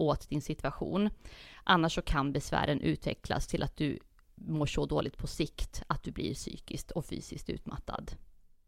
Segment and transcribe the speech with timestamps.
[0.00, 1.10] åt din situation.
[1.64, 3.98] Annars så kan besvären utvecklas till att du
[4.34, 8.10] mår så dåligt på sikt att du blir psykiskt och fysiskt utmattad.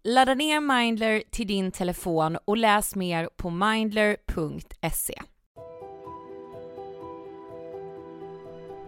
[0.05, 5.23] Ladda ner Mindler till din telefon och läs mer på mindler.se.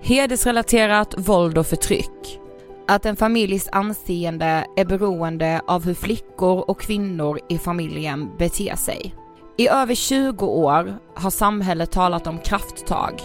[0.00, 2.40] Hedersrelaterat våld och förtryck.
[2.88, 9.14] Att en familjs anseende är beroende av hur flickor och kvinnor i familjen beter sig.
[9.56, 13.23] I över 20 år har samhället talat om krafttag,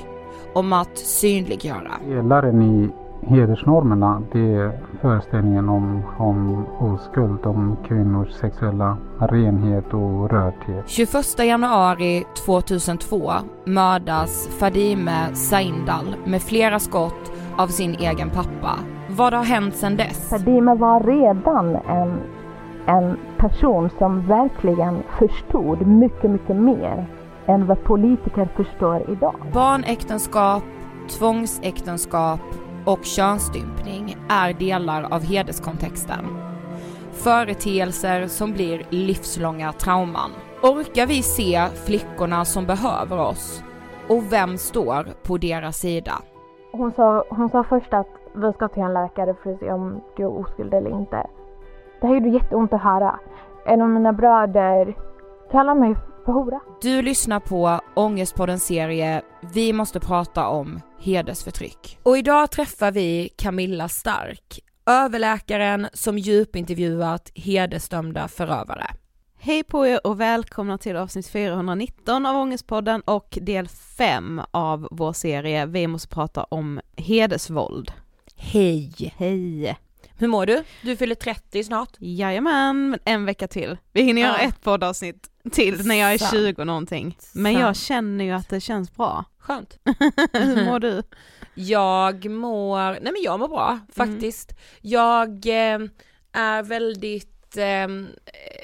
[0.54, 1.92] om att synliggöra.
[2.08, 2.90] Pelaren i
[3.28, 10.88] hedersnormerna, det är föreställningen om, om oskuld, om kvinnors sexuella renhet och rördhet.
[10.88, 13.32] 21 januari 2002
[13.66, 18.76] mördas Fadime Saindal med flera skott av sin egen pappa.
[19.10, 20.30] Vad har hänt sedan dess?
[20.30, 22.20] Fadime var redan en,
[22.90, 27.06] en person som verkligen förstod mycket, mycket mer
[27.46, 29.36] än vad politiker förstår idag.
[29.54, 30.64] Barnäktenskap,
[31.10, 32.40] tvångsäktenskap
[32.86, 36.26] och könsstympning är delar av hederskontexten.
[37.12, 40.32] Företeelser som blir livslånga trauman.
[40.64, 43.64] Orkar vi se flickorna som behöver oss?
[44.10, 46.14] Och vem står på deras sida?
[46.72, 50.02] Hon sa, hon sa först att vi ska till en läkare för att se om
[50.16, 51.28] du är oskuld eller inte.
[52.02, 53.20] Det här gjorde jätteont att höra.
[53.66, 54.96] En av mina bröder
[55.52, 56.60] kallar mig för hora.
[56.82, 59.22] Du lyssnar på Ångestpoddens serie
[59.54, 62.00] Vi måste prata om hedersförtryck.
[62.04, 68.86] Och idag träffar vi Camilla Stark, överläkaren som djupintervjuat hedersdömda förövare.
[69.42, 75.14] Hej på er och välkomna till avsnitt 419 av Ångestpodden och del 5 av vår
[75.14, 77.92] serie Vi måste prata om hedersvåld.
[78.36, 79.14] Hej!
[79.18, 79.78] Hej!
[80.20, 80.64] Hur mår du?
[80.82, 81.90] Du fyller 30 snart.
[82.00, 83.78] Jajamän, men en vecka till.
[83.94, 84.48] Vi hinner göra Ja.
[84.48, 86.32] ett poddavsnitt till när jag är Sant.
[86.32, 87.18] 20 någonting.
[87.34, 87.66] Men Sant.
[87.66, 89.26] jag känner ju att det känns bra.
[89.40, 89.78] Skönt.
[90.34, 91.04] Hur mår du?
[91.54, 94.52] Jag mår, nej men jag mår bra faktiskt.
[94.82, 95.80] Jag eh,
[96.34, 97.88] är väldigt eh,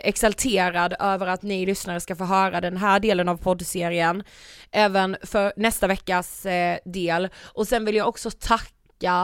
[0.03, 4.23] exalterad över att ni lyssnare ska få höra den här delen av poddserien
[4.71, 7.29] även för nästa veckas eh, del.
[7.43, 8.71] Och sen vill jag också tacka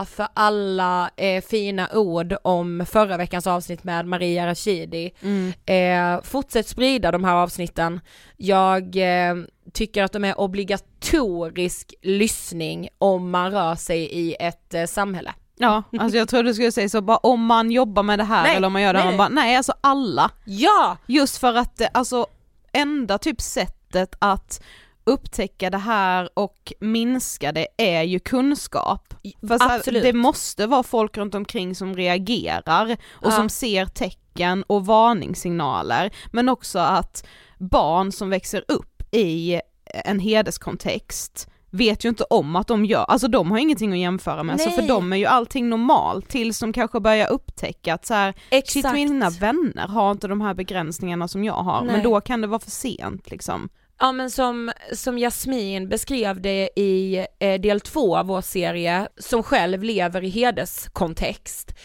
[0.07, 5.11] för alla eh, fina ord om förra veckans avsnitt med Maria Rashidi.
[5.21, 5.53] Mm.
[5.65, 7.99] Eh, fortsätt sprida de här avsnitten.
[8.37, 9.35] Jag eh,
[9.73, 15.33] tycker att de är obligatorisk lyssning om man rör sig i ett eh, samhälle.
[15.57, 18.43] Ja, alltså jag tror du skulle säga så bara om man jobbar med det här
[18.43, 19.17] Nej, eller om man gör det, nej, man nej.
[19.17, 20.31] bara nej alltså alla.
[20.45, 20.97] Ja!
[21.05, 22.25] Just för att det, alltså
[22.71, 24.61] enda typ sättet att
[25.03, 29.13] upptäcka det här och minska det är ju kunskap.
[29.49, 30.03] Här, Absolut.
[30.03, 33.31] det måste vara folk runt omkring som reagerar och Ja.
[33.31, 37.27] som ser tecken och varningssignaler, men också att
[37.57, 39.61] barn som växer upp i
[40.05, 44.43] en hederskontext vet ju inte om att de gör, alltså de har ingenting att jämföra
[44.43, 48.13] med, så för dem är ju allting normalt tills de kanske börjar upptäcka att så
[48.13, 48.33] här,
[48.65, 51.91] shit mina vänner har inte de här begränsningarna som jag har, Nej.
[51.95, 53.69] men då kan det vara för sent liksom.
[54.03, 59.43] Ja men som, som Jasmin beskrev det i eh, del två av vår serie, som
[59.43, 61.75] själv lever i hederskontext.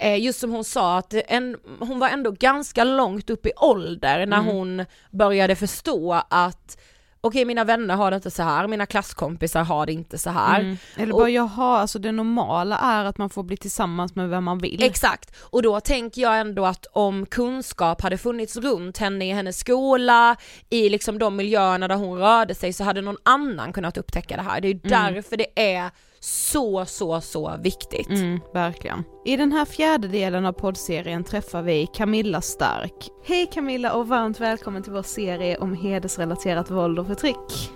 [0.00, 4.26] Eh, just som hon sa att en, hon var ändå ganska långt upp i ålder
[4.26, 4.46] när Mm.
[4.56, 6.78] hon började förstå att
[7.20, 10.60] okej mina vänner har det inte så här, mina klasskompisar har det inte så här.
[10.60, 10.76] Mm.
[10.96, 14.44] Eller Och- bara jaha, alltså det normala är att man får bli tillsammans med vem
[14.44, 14.82] man vill.
[14.82, 19.58] Exakt, och då tänker jag ändå att om kunskap hade funnits runt henne i hennes
[19.58, 20.36] skola,
[20.70, 24.42] i liksom de miljöerna där hon rörde sig så hade någon annan kunnat upptäcka det
[24.42, 24.60] här.
[24.60, 25.14] Det är ju Mm.
[25.14, 28.08] därför det är så, så, så viktigt.
[28.08, 29.04] Mm, verkligen.
[29.24, 33.08] I den här fjärde delen av poddserien träffar vi Camilla Stark.
[33.24, 37.70] Hej Camilla och varmt välkommen till vår serie om hedersrelaterat våld och förtryck.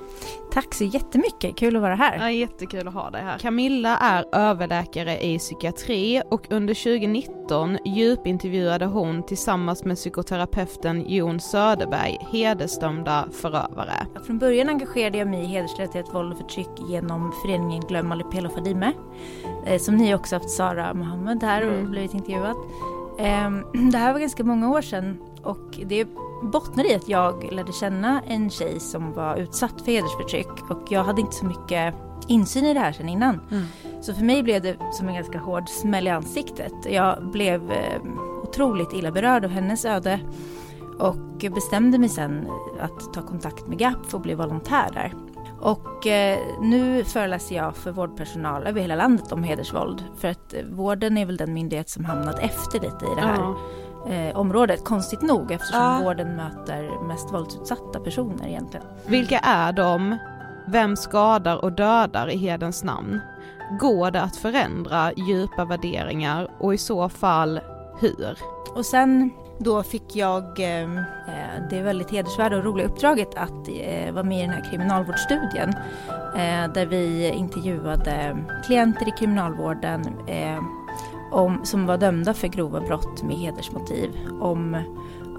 [0.52, 2.16] Tack så jättemycket, kul att vara här.
[2.18, 3.38] Ja, jättekul att ha dig här.
[3.38, 12.18] Camilla är överläkare i psykiatri och under 2019 djupintervjuade hon tillsammans med psykoterapeuten Jon Söderberg
[12.32, 14.06] hedersdömda förövare.
[14.26, 18.48] Från början engagerade jag mig i hedersrelaterat våld och förtryck genom föreningen Glöm aldrig Pela
[18.48, 18.92] och Fadime.
[19.66, 21.90] Eh, som ni också haft Sara Mohammed här och Mm.
[21.90, 22.56] blivit intervjuad.
[23.18, 26.06] Ehm, det här var ganska många år sedan och det
[26.44, 31.04] bottnar i att jag lärde känna en tjej som var utsatt för hedersförtryck och jag
[31.04, 31.94] hade inte så mycket
[32.28, 33.40] insyn i det här sedan innan.
[33.50, 33.64] Mm.
[34.02, 36.72] Så för mig blev det som en ganska hård smäll i ansiktet.
[36.90, 38.02] Jag blev eh,
[38.42, 40.20] otroligt illa berörd av hennes öde
[40.98, 42.48] och bestämde mig sen
[42.80, 45.12] att ta kontakt med GAP för att bli volontär där.
[45.60, 50.04] Och eh, nu föreläser jag för vårdpersonal över hela landet om hedersvåld.
[50.16, 53.38] För att eh, vården är väl den myndighet som hamnat efter lite i det här
[53.38, 53.56] Ja.
[54.08, 54.84] Eh, området.
[54.84, 56.00] Konstigt nog eftersom Ja.
[56.02, 58.86] vården möter mest våldsutsatta personer egentligen.
[59.06, 60.18] Vilka är de
[60.66, 63.20] Vem skadar och dödar i hedens namn?
[63.80, 67.60] Går det att förändra djupa värderingar och i så fall
[68.00, 68.38] hur?
[68.74, 70.88] Och sen då fick jag eh,
[71.70, 75.68] det väldigt hedersvärda och roliga uppdraget att eh, vara med i den här kriminalvårdsstudien
[76.34, 80.58] eh, där vi intervjuade klienter i kriminalvården eh,
[81.34, 84.10] om, som var dömda för grova brott med hedersmotiv
[84.40, 84.76] om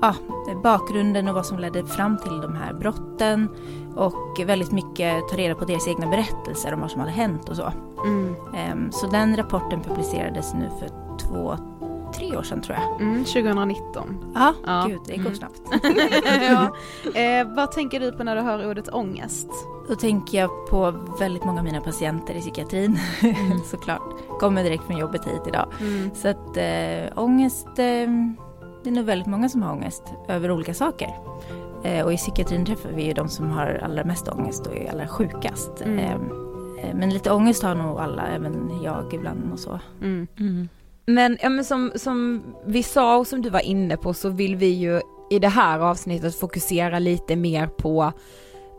[0.01, 0.15] ja,
[0.63, 3.49] bakgrunden och vad som ledde fram till de här brotten
[3.95, 7.55] och väldigt mycket ta reda på deras egna berättelser om vad som hade hänt och
[7.55, 7.71] så.
[8.05, 8.35] Mm.
[8.71, 11.57] Um, så den rapporten publicerades nu för två,
[12.17, 13.01] tre år sedan tror jag.
[13.01, 14.33] Mm, 2019.
[14.35, 15.35] Aha, ja, gud det går mm.
[15.35, 15.61] snabbt.
[16.41, 16.75] ja.
[17.21, 19.49] eh, vad tänker du på när du hör ordet ångest?
[19.87, 23.59] Då tänker jag på väldigt många av mina patienter i psykiatrin mm.
[23.65, 24.39] såklart.
[24.39, 25.67] Kommer direkt från jobbet hit idag.
[25.79, 26.09] Mm.
[26.15, 27.75] Så att äh, ångest, äh,
[28.83, 31.09] det är nog väldigt många som har ångest över olika saker.
[31.83, 34.91] Äh, och i psykiatrin träffar vi ju de som har allra mest ångest och är
[34.91, 35.81] allra sjukast.
[35.81, 36.19] Mm.
[36.93, 39.79] men lite ångest har nog alla, även jag ibland och så.
[40.01, 40.27] Mm.
[40.39, 40.69] Mm.
[41.05, 44.55] Men, ja, men som, som vi sa och som du var inne på så vill
[44.55, 48.13] vi ju i det här avsnittet fokusera lite mer på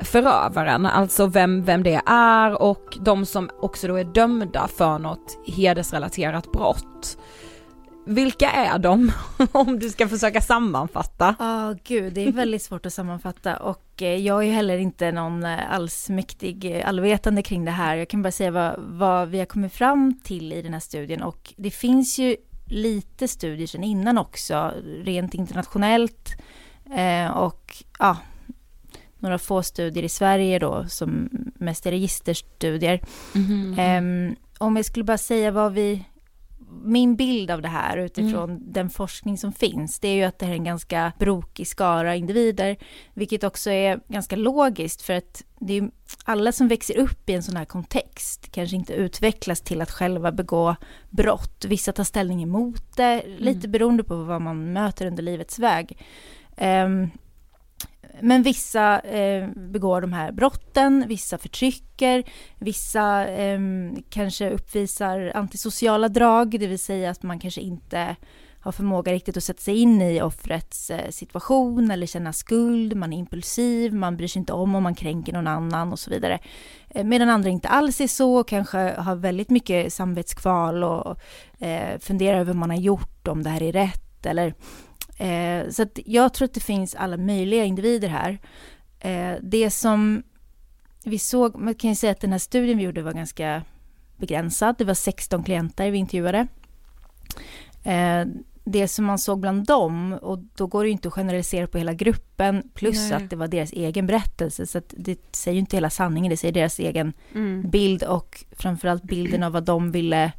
[0.01, 5.39] förövaren, alltså vem, vem det är och de som också då är dömda för något
[5.47, 7.19] hedersrelaterat brott.
[8.09, 9.13] Vilka är de?
[9.53, 11.37] Om du ska försöka sammanfatta.
[11.39, 15.13] Ja, oh, gud, det är väldigt svårt att sammanfatta och eh, jag är heller inte
[15.13, 17.97] någon eh, allsmäktig eh, allvetande kring det här.
[17.97, 21.23] Jag kan bara säga vad, vad vi har kommit fram till i den här studien
[21.23, 22.37] och det finns ju
[22.67, 24.73] lite studier sedan innan också,
[25.03, 26.31] rent internationellt.
[27.35, 28.17] Och ja,
[29.19, 33.01] några få studier i Sverige då, som mest är registerstudier.
[33.35, 34.31] Mm -hmm.
[34.31, 36.05] eh, om jag skulle bara säga vad vi
[36.85, 38.73] min bild av det här utifrån mm.
[38.73, 42.17] den forskning som finns, det är ju att det här är en ganska brokig skara
[42.17, 42.77] individer,
[43.15, 45.91] vilket också är ganska logiskt för att det är
[46.25, 50.33] alla som växer upp i en sån här kontext kanske inte utvecklas till att själva
[50.33, 50.77] begå
[51.11, 51.65] brott.
[51.69, 53.39] Vissa tar ställning emot det, mm.
[53.39, 55.99] lite beroende på vad man möter under livets väg.
[56.57, 57.11] Um,
[58.21, 62.25] men vissa eh, begår de här brotten, vissa förtrycker,
[62.59, 63.61] vissa eh,
[64.11, 68.17] kanske uppvisar antisociala drag, det vill säga att man kanske inte
[68.67, 73.13] har förmåga riktigt att sätta sig in i offrets eh, situation eller känna skuld, man
[73.13, 76.39] är impulsiv, man bryr sig inte om om man kränker någon annan och så vidare.
[76.89, 81.17] Eh, medan andra inte alls är så, kanske har väldigt mycket samvetskval och
[81.59, 84.55] eh, funderar över vad man har gjort, om det här är rätt eller
[85.17, 88.39] Eh, så jag tror att det finns alla möjliga individer här.
[89.01, 90.23] Eh, det som
[91.05, 93.63] vi såg, man kan ju säga att den här studien vi gjorde var ganska
[94.17, 94.75] begränsad.
[94.79, 96.47] Det var 16 klienter vi intervjuade.
[97.85, 98.25] Eh,
[98.65, 101.79] det som man såg bland dem, och då går det ju inte att generalisera på
[101.79, 103.13] hela gruppen, plus Nej.
[103.13, 106.55] att det var deras egen berättelse, så det säger ju inte hela sanningen, det säger
[106.55, 107.71] deras egen mm.
[107.71, 110.33] bild och framförallt bilden av vad de ville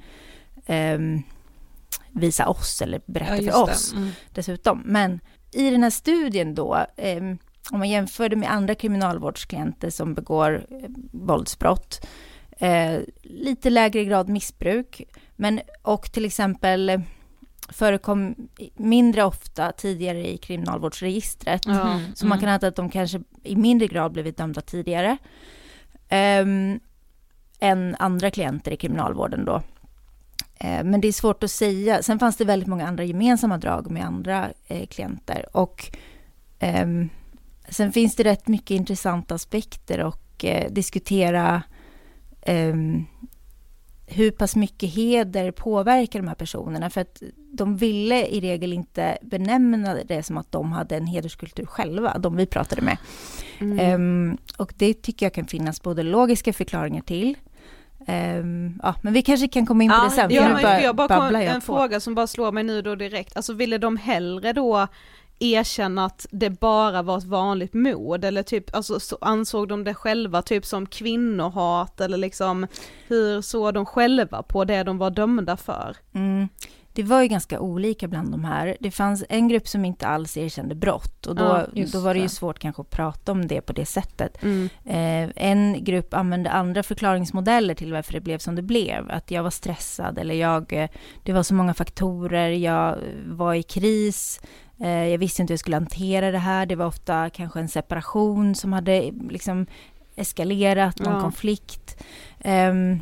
[0.68, 1.24] um,
[2.18, 4.10] visa oss eller berätta ja, för oss mm.
[4.34, 4.82] dessutom.
[4.86, 5.20] Men
[5.52, 7.24] i den här studien då, eh,
[7.72, 12.08] om man jämför det med andra kriminalvårdsklienter som begår eh, våldsbrott,
[12.60, 15.02] eh, lite lägre grad missbruk,
[15.36, 17.00] men och till exempel eh,
[17.70, 18.36] förekom
[18.76, 21.66] mindre ofta tidigare i kriminalvårdsregistret.
[21.66, 22.16] Mm.
[22.16, 25.18] Så man kan anta att de kanske i mindre grad blivit dömda tidigare.
[26.42, 26.80] Um,
[27.60, 29.62] än andra klienter i kriminalvården då.
[30.60, 32.04] Eh, men det är svårt att säga.
[32.04, 35.46] Sen fanns det väldigt många andra gemensamma drag med andra eh, klienter.
[35.52, 35.98] Och
[36.60, 36.88] eh,
[37.70, 41.64] sen finns det rätt mycket intressanta aspekter och eh, diskutera
[42.42, 43.06] ehm,
[44.08, 46.90] hur pass mycket heder påverkar de här personerna.
[46.90, 47.24] För att
[47.54, 52.36] de ville i regel inte benämna det som att de hade en hederskultur själva, de
[52.36, 52.98] vi pratade med.
[53.60, 53.94] Mm.
[53.94, 57.38] Um, och det tycker jag kan finnas både logiska förklaringar till,
[58.10, 60.32] Um, ja, men vi kanske kan komma in på det sen.
[60.32, 61.66] Ja, men bara, jag bara kom, en på.
[61.66, 64.88] fråga som bara slår mig nu då direkt, alltså ville de hellre då
[65.40, 69.94] erkänna att det bara var ett vanligt mord eller typ, alltså så ansåg de det
[69.94, 72.68] själva typ som kvinnohat eller liksom
[73.08, 75.96] hur såg de själva på det de var dömda för?
[76.14, 76.48] Mm
[76.98, 78.78] det var ju ganska olika bland de här.
[78.80, 82.20] Det fanns en grupp som inte alls erkände brott och då, ja, då var det
[82.20, 84.44] ju svårt kanske att prata om det på det sättet.
[84.44, 84.70] Mm.
[84.86, 89.12] Eh, en grupp använde andra förklaringsmodeller till varför det blev som det blev.
[89.12, 90.90] Att jag var stressad eller jag, eh,
[91.24, 94.42] det var så många faktorer, jag var i kris,
[94.80, 96.66] eh, jag visste inte hur jag skulle hantera det här.
[96.66, 99.66] Det var ofta kanske en separation som hade liksom
[100.16, 101.22] eskalerat, någon ja.
[101.22, 102.04] konflikt.
[102.46, 103.02] Um,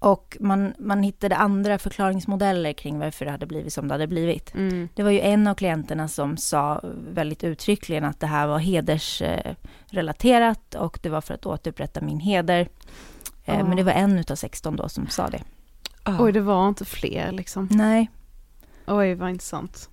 [0.00, 4.54] Och man, man hittade andra förklaringsmodeller kring varför det hade blivit som det hade blivit.
[4.54, 4.88] Mm.
[4.94, 10.74] Det var ju en av klienterna som sa väldigt uttryckligen att det här var hedersrelaterat
[10.74, 12.68] och det var för att återupprätta min heder.
[13.46, 13.68] Oh.
[13.68, 15.42] Men det var en utav 16 då som sa det.
[16.06, 16.22] Oh.
[16.22, 17.68] Oj, det var inte fler liksom.
[17.70, 18.10] Nej.
[18.86, 19.90] Oj, vad intressant.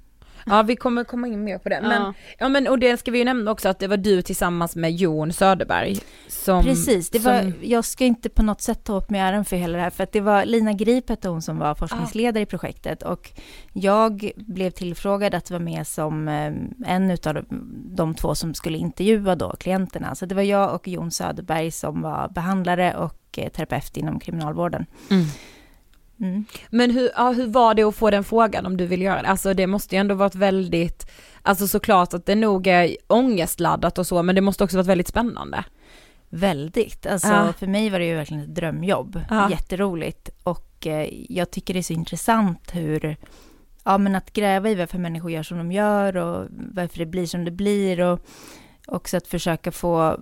[0.50, 1.80] Ja vi kommer komma in mer på det.
[1.82, 2.14] Men, ja.
[2.38, 4.92] ja men och det ska vi ju nämna också att det var du tillsammans med
[4.92, 6.64] Jon Söderberg som...
[6.64, 7.54] Precis, det var, som...
[7.62, 10.04] jag ska inte på något sätt ta åt mig äran för hela det här för
[10.04, 12.44] att det var Lina Grip hette hon som var forskningsledare ah.
[12.44, 13.32] i projektet och
[13.74, 16.54] jag blev tillfrågad att vara med som eh,
[16.94, 17.46] en utav
[17.96, 20.16] de två som skulle intervjua då klienterna.
[20.16, 24.86] Så det var jag och Jon Söderberg som var behandlare och eh, terapeut inom kriminalvården.
[25.10, 25.26] Mm.
[26.20, 26.46] Mm.
[26.70, 29.28] Men hur, ja, hur var det att få den frågan om du vill göra det?
[29.28, 34.08] Alltså det måste ju ändå varit väldigt, alltså såklart att det nog är ångestladdat och
[34.08, 35.64] så, men det måste också varit väldigt spännande.
[36.30, 37.54] Väldigt, alltså ja.
[37.54, 39.50] för mig var det ju verkligen ett drömjobb, ja.
[39.50, 43.18] jätteroligt och eh, jag tycker det är så intressant hur,
[43.84, 47.26] ja men att gräva i varför människor gör som de gör och varför det blir
[47.26, 48.20] som det blir och
[48.88, 50.20] också att försöka få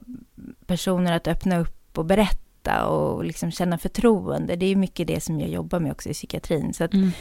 [0.65, 4.55] personer att öppna upp och berätta berätta och liksom känna förtroende.
[4.55, 6.73] Det är mycket det som jag jobbar med också i psykiatrin.
[6.73, 7.11] Så mm.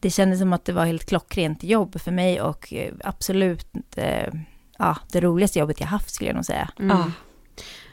[0.00, 3.66] det kändes som att det var helt klockrent jobb för mig och eh, absolut
[3.96, 4.32] eh,
[4.78, 6.70] ja, det roligaste jobbet jag haft skulle jag nog säga.
[6.78, 6.96] Mm.
[6.96, 7.12] Ja.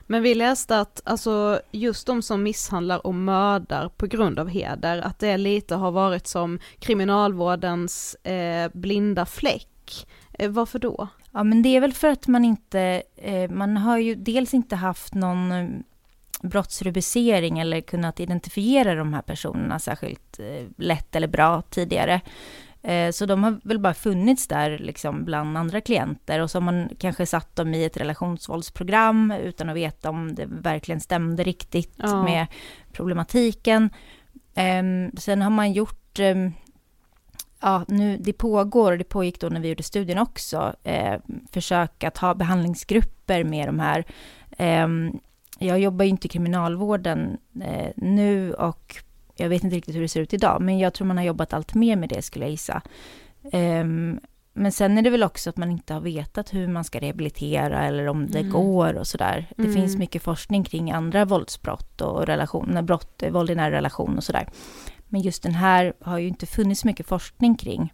[0.09, 5.01] Men vi läste att alltså, just de som misshandlar och mördar på grund av heder,
[5.01, 10.07] att det lite har varit som kriminalvårdens eh, blinda fläck.
[10.33, 11.07] Eh, varför då?
[11.31, 14.75] Ja men det är väl för att man inte, eh, man har ju dels inte
[14.75, 15.83] haft någon
[16.41, 22.21] brottsrubricering eller kunnat identifiera de här personerna särskilt eh, lätt eller bra tidigare.
[22.81, 26.63] Eh, så de har väl bara funnits där liksom bland andra klienter och så har
[26.63, 31.93] man kanske satt dem i ett relationsvåldsprogram utan att veta om det verkligen stämde riktigt
[31.97, 32.23] ja.
[32.23, 32.47] med
[32.91, 33.89] problematiken.
[34.55, 36.51] Ehm, sen har man gjort ehm,
[37.61, 41.15] ja, nu, det pågår, och det pågick då när vi gjorde studien också, eh,
[41.51, 44.05] försök att ha behandlingsgrupper med de här
[44.57, 44.87] eh,
[45.59, 48.95] jag jobbar ju inte i kriminalvården eh, nu och
[49.35, 51.53] jag vet inte riktigt hur det ser ut idag, men jag tror man har jobbat
[51.53, 52.81] allt mer med det skulle jag gissa.
[53.53, 54.19] Um,
[54.53, 57.83] men sen är det väl också att man inte har vetat hur man ska rehabilitera
[57.83, 58.51] eller om det mm.
[58.51, 59.47] går och sådär.
[59.55, 59.75] Det mm.
[59.75, 64.49] finns mycket forskning kring andra våldsbrott och relationer, brott, våld i nära relation och sådär.
[65.07, 67.93] Men just den här har ju inte funnits mycket forskning kring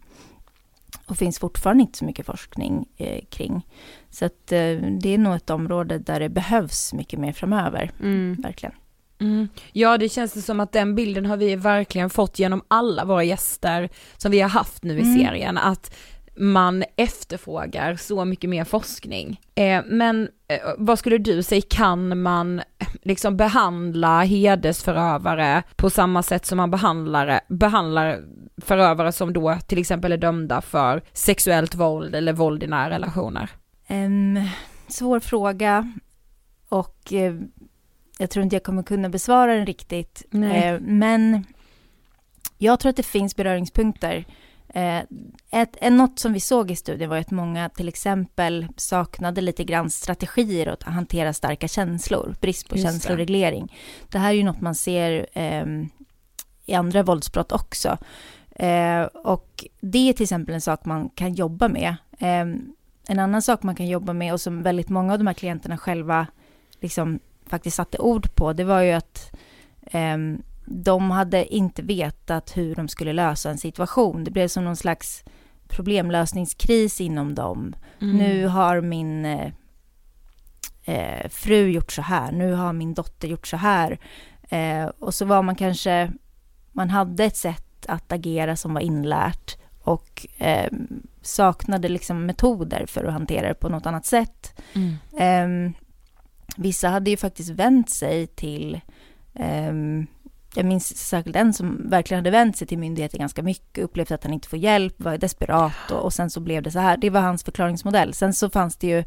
[1.06, 3.68] och finns fortfarande inte så mycket forskning eh, kring.
[4.10, 8.42] Så att eh, det är nog ett område där det behövs mycket mer framöver, mm.
[8.44, 8.76] verkligen.
[9.20, 9.48] Mm.
[9.72, 13.24] Ja det känns det som att den bilden har vi verkligen fått genom alla våra
[13.24, 15.18] gäster som vi har haft nu i mm.
[15.18, 15.96] serien, att
[16.36, 19.42] man efterfrågar så mycket mer forskning.
[19.56, 22.62] Eh, men eh, vad skulle du säga, kan man
[23.02, 28.24] liksom behandla hedersförövare på samma sätt som man behandlar, behandlar
[28.58, 33.50] förövare som då till exempel är dömda för sexuellt våld eller våld i nära relationer?
[33.90, 34.50] Um,
[34.88, 35.94] svår fråga
[36.70, 37.42] och uh,
[38.18, 40.26] jag tror inte jag kommer kunna besvara den riktigt.
[40.36, 41.46] Uh, men
[42.58, 44.26] jag tror att det finns beröringspunkter.
[44.76, 45.02] Uh,
[45.52, 49.90] ett, något som vi såg i studien var att många till exempel saknade lite grann
[49.90, 53.66] strategier att hantera starka känslor, brist på Just känsloreglering.
[53.68, 54.08] Det.
[54.12, 55.26] det här är ju något man ser
[55.64, 55.90] um,
[56.66, 57.98] i andra våldsbrott också.
[58.56, 61.96] Eh, och det är till exempel en sak man kan jobba med.
[62.20, 62.46] Eh,
[63.08, 65.78] en annan sak man kan jobba med och som väldigt många av de här klienterna
[65.78, 66.28] själva
[66.80, 69.32] liksom faktiskt satte ord på, det var ju att
[69.82, 70.18] eh,
[70.66, 74.24] de hade inte vetat hur de skulle lösa en situation.
[74.24, 75.24] Det blev som någon slags
[75.68, 77.76] problemlösningskris inom dem.
[78.02, 78.18] Mm.
[78.18, 79.52] Nu har min eh,
[80.86, 84.00] eh, fru gjort så här, nu har min dotter gjort så här.
[84.50, 86.12] Eh, och så var man kanske,
[86.72, 90.72] man hade ett sätt att agera som var inlärt och eh,
[91.22, 94.62] saknade liksom metoder för att hantera det på något annat sätt.
[94.74, 94.96] Mm.
[95.18, 95.74] Eh,
[96.58, 98.82] vissa hade ju faktiskt vänt sig till
[99.34, 99.74] eh,
[100.56, 104.24] jag minns särskilt en som verkligen hade vänt sig till myndigheter ganska mycket, upplevt att
[104.24, 106.98] han inte får hjälp, var desperat och, och sen så blev det så här.
[106.98, 108.14] Det var hans förklaringsmodell.
[108.14, 109.04] Sen så fanns det ju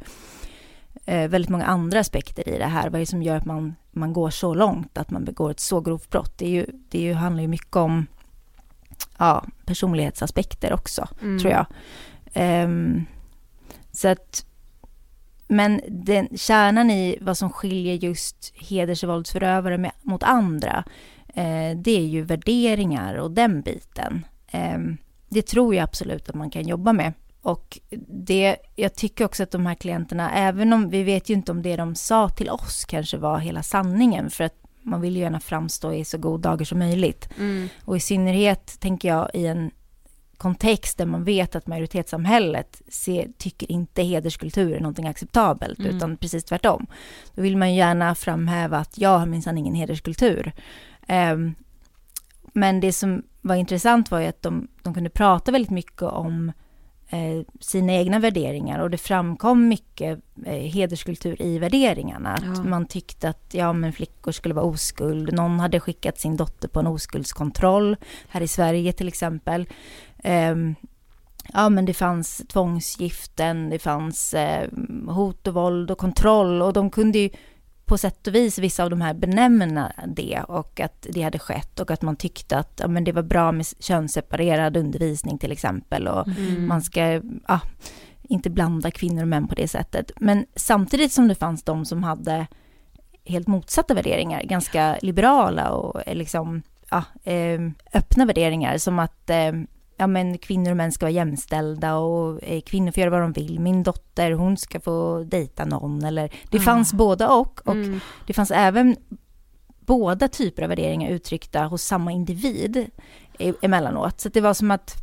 [1.04, 2.82] eh, väldigt många andra aspekter i det här.
[2.82, 5.60] Vad är det som gör att man, man går så långt, att man begår ett
[5.60, 6.38] så grovt brott?
[6.38, 8.06] Det, är ju, det är ju, handlar ju mycket om
[9.18, 11.38] ja, personlighetsaspekter också, mm.
[11.38, 11.66] tror jag.
[12.64, 13.06] Um,
[13.92, 14.46] så att,
[15.48, 20.84] men den, kärnan i vad som skiljer just hedersvåldsförövare med, mot andra,
[21.36, 24.26] eh, det är ju värderingar och den biten.
[24.50, 24.78] Eh,
[25.28, 27.12] det tror jag absolut att man kan jobba med.
[27.42, 31.52] Och det, jag tycker också att de här klienterna, även om vi vet ju inte
[31.52, 35.22] om det de sa till oss kanske var hela sanningen, för att man vill ju
[35.22, 37.28] gärna framstå i så god dagar som möjligt.
[37.38, 37.68] Mm.
[37.84, 39.70] Och i synnerhet, tänker jag, i en
[40.36, 45.96] kontext där man vet att majoritetssamhället ser, tycker inte hederskultur är någonting acceptabelt, Mm.
[45.96, 46.86] utan precis tvärtom.
[47.34, 50.52] Då vill man ju gärna framhäva att jag har minsann ingen hederskultur.
[51.06, 51.54] Ehm,
[52.52, 56.52] men det som var intressant var ju att de, de kunde prata väldigt mycket om
[57.08, 62.30] eh, sina egna värderingar och det framkom mycket eh, hederskultur i värderingarna.
[62.34, 62.62] Att Ja.
[62.62, 65.32] man tyckte att ja, men flickor skulle vara oskuld.
[65.32, 67.96] Någon hade skickat sin dotter på en oskuldskontroll
[68.28, 69.66] här i Sverige till exempel.
[70.24, 70.74] Ehm,
[71.52, 74.68] ja, men det fanns tvångsgiften, det fanns eh,
[75.08, 77.30] hot och våld och kontroll och de kunde ju
[77.86, 81.80] på sätt och vis, vissa av de här benämna det och att det hade skett
[81.80, 86.08] och att man tyckte att ja, men det var bra med könsseparerad undervisning till exempel
[86.08, 86.66] och Mm.
[86.66, 87.60] man ska ja,
[88.22, 90.10] inte blanda kvinnor och män på det sättet.
[90.16, 92.46] Men samtidigt som det fanns de som hade
[93.24, 97.60] helt motsatta värderingar, ganska liberala och eh, liksom, ja, eh,
[97.94, 99.52] öppna värderingar som att eh,
[99.96, 103.32] ja, men kvinnor och män ska vara jämställda och eh, kvinnor får göra vad de
[103.32, 103.60] vill.
[103.60, 106.60] Min dotter, hon ska få dejta någon eller det Ah.
[106.60, 108.00] fanns båda och och Mm.
[108.26, 108.96] det fanns även
[109.80, 112.86] båda typer av värderingar uttryckta hos samma individ
[113.38, 114.20] e- emellanåt.
[114.20, 114.94] Så det var som att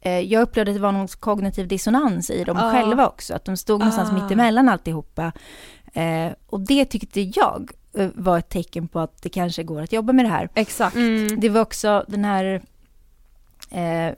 [0.00, 2.72] eh, jag upplevde att det var någon kognitiv dissonans i dem Ja.
[2.72, 3.34] själva också.
[3.34, 4.14] Att de stod någonstans Ah.
[4.14, 5.32] mitt emellan alltihopa.
[5.92, 9.92] Eh, och det tyckte jag eh, var ett tecken på att det kanske går att
[9.92, 10.48] jobba med det här.
[10.54, 10.96] Exakt.
[10.96, 11.40] Mm.
[11.40, 12.62] Det var också den här
[13.72, 14.14] eh,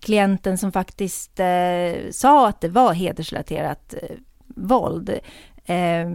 [0.00, 5.10] klienten som faktiskt eh, sa att det var hedersrelaterat eh, våld.
[5.64, 6.10] Eh,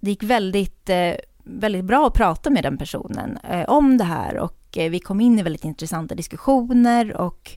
[0.00, 4.38] det gick väldigt, eh, väldigt bra att prata med den personen eh, om det här
[4.38, 7.50] och vi kom in i väldigt intressanta diskussioner och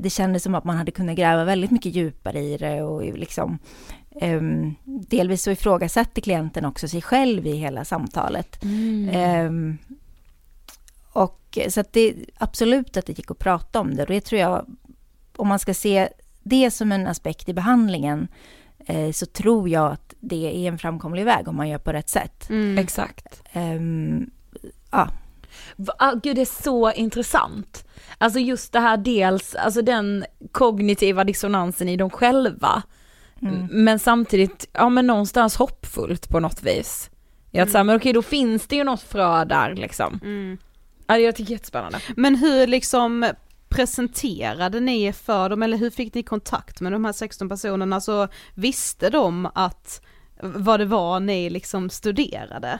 [0.00, 3.58] det kändes som att man hade kunnat gräva väldigt mycket djupare i det och liksom
[4.20, 8.64] ehm, delvis så ifrågasatte klienten också sig själv i hela samtalet.
[8.64, 9.78] Mm.
[11.56, 14.40] Och så att det absolut att det gick att prata om det och det tror
[14.40, 14.66] jag,
[15.36, 16.08] om man ska se
[16.42, 18.28] det som en aspekt i behandlingen
[18.86, 22.08] eh, så tror jag att det är en framkomlig väg om man gör på rätt
[22.08, 22.50] sätt.
[22.50, 22.78] Mm.
[22.78, 23.42] Exakt.
[23.52, 24.30] Ehm,
[24.90, 25.08] ja,
[25.76, 27.88] Va- ah, Gud det är så intressant.
[28.18, 32.82] Alltså just det här dels, alltså den kognitiva dissonansen i dem själva.
[33.42, 33.68] mm.
[33.70, 37.10] Men samtidigt, ja men någonstans hoppfullt på något vis.
[37.50, 37.86] Jag mm.
[37.86, 40.20] men okej då finns det ju något frö där liksom.
[40.22, 40.58] Mm.
[41.06, 42.00] Ja, jag tycker det är jättespännande.
[42.16, 43.32] Men hur liksom
[43.68, 48.00] presenterade ni er för dem eller hur fick ni kontakt med de här 16 personerna?
[48.00, 50.02] Så visste de att
[50.42, 52.78] vad det var ni liksom studerade?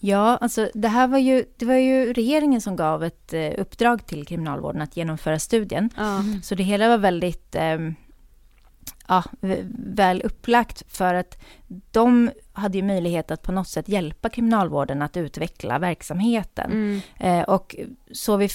[0.00, 4.06] Ja, alltså det här var ju, det var ju regeringen som gav ett eh, uppdrag
[4.06, 5.90] till Kriminalvården att genomföra studien.
[5.96, 6.24] Ja.
[6.42, 7.94] Så det hela var väldigt ehm,
[9.08, 9.24] ja,
[9.94, 11.38] väl upplagt för att
[11.90, 16.70] de hade ju möjlighet att på något sätt hjälpa Kriminalvården att utveckla verksamheten.
[16.70, 17.00] Mm.
[17.20, 17.76] Eh, och
[18.12, 18.48] så vi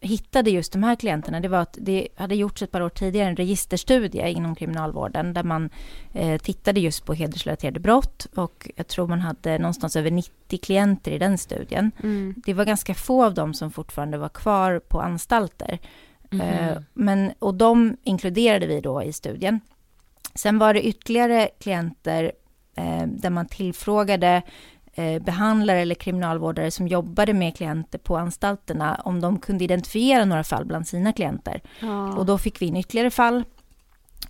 [0.00, 3.28] hittade just de här klienterna, det var att det hade gjorts ett par år tidigare
[3.28, 5.70] en registerstudie inom kriminalvården där man
[6.12, 11.10] eh, tittade just på hedersrelaterade brott och jag tror man hade någonstans över 90 klienter
[11.10, 11.90] i den studien.
[12.02, 12.34] Mm.
[12.36, 15.78] Det var ganska få av dem som fortfarande var kvar på anstalter.
[16.32, 19.60] Eh, men, och de inkluderade vi då i studien.
[20.34, 22.32] Sen var det ytterligare klienter
[22.76, 24.42] eh, där man tillfrågade
[24.94, 30.44] eh, behandlare eller kriminalvårdare som jobbade med klienter på anstalterna om de kunde identifiera några
[30.44, 31.60] fall bland sina klienter.
[31.80, 32.12] Ja.
[32.12, 33.44] Och då fick vi in ytterligare fall.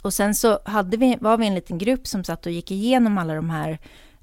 [0.03, 3.19] Och sen så hade vi, var vi en liten grupp som satt och gick igenom
[3.19, 3.79] alla de här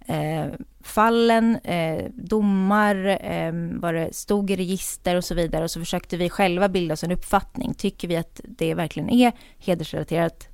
[0.07, 0.45] eh,
[0.83, 5.63] fallen, eh, domar, eh, vad det stod i register och så vidare.
[5.63, 7.73] Och så försökte vi själva bilda oss en uppfattning.
[7.73, 10.47] Tycker vi att det verkligen är hedersrelaterat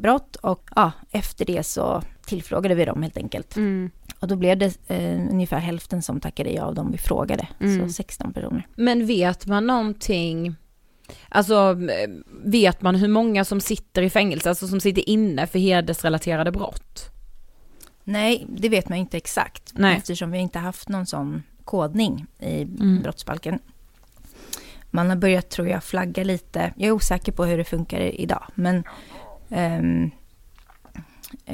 [0.00, 0.36] brott?
[0.36, 3.56] Och ja, efter det så tillfrågade vi dem helt enkelt.
[3.56, 3.90] Mm.
[4.20, 7.48] Och då blev det eh, ungefär hälften som tackade ja av dem vi frågade.
[7.60, 7.88] Mm.
[7.88, 8.66] Så 16 personer.
[8.76, 10.54] Men vet man någonting,
[11.28, 12.10] alltså eh,
[12.44, 17.10] vet man hur många som sitter i fängelse, alltså som sitter inne för hedersrelaterade brott?
[18.04, 19.72] Nej, det vet man inte exakt.
[19.74, 19.96] Nej.
[19.96, 23.02] Eftersom vi inte haft någon sån kodning i Mm.
[23.02, 23.58] brottsbalken.
[24.90, 26.72] Man har börjat, tror jag, flagga lite.
[26.76, 28.44] Jag är osäker på hur det funkar idag.
[28.54, 28.82] Men eh,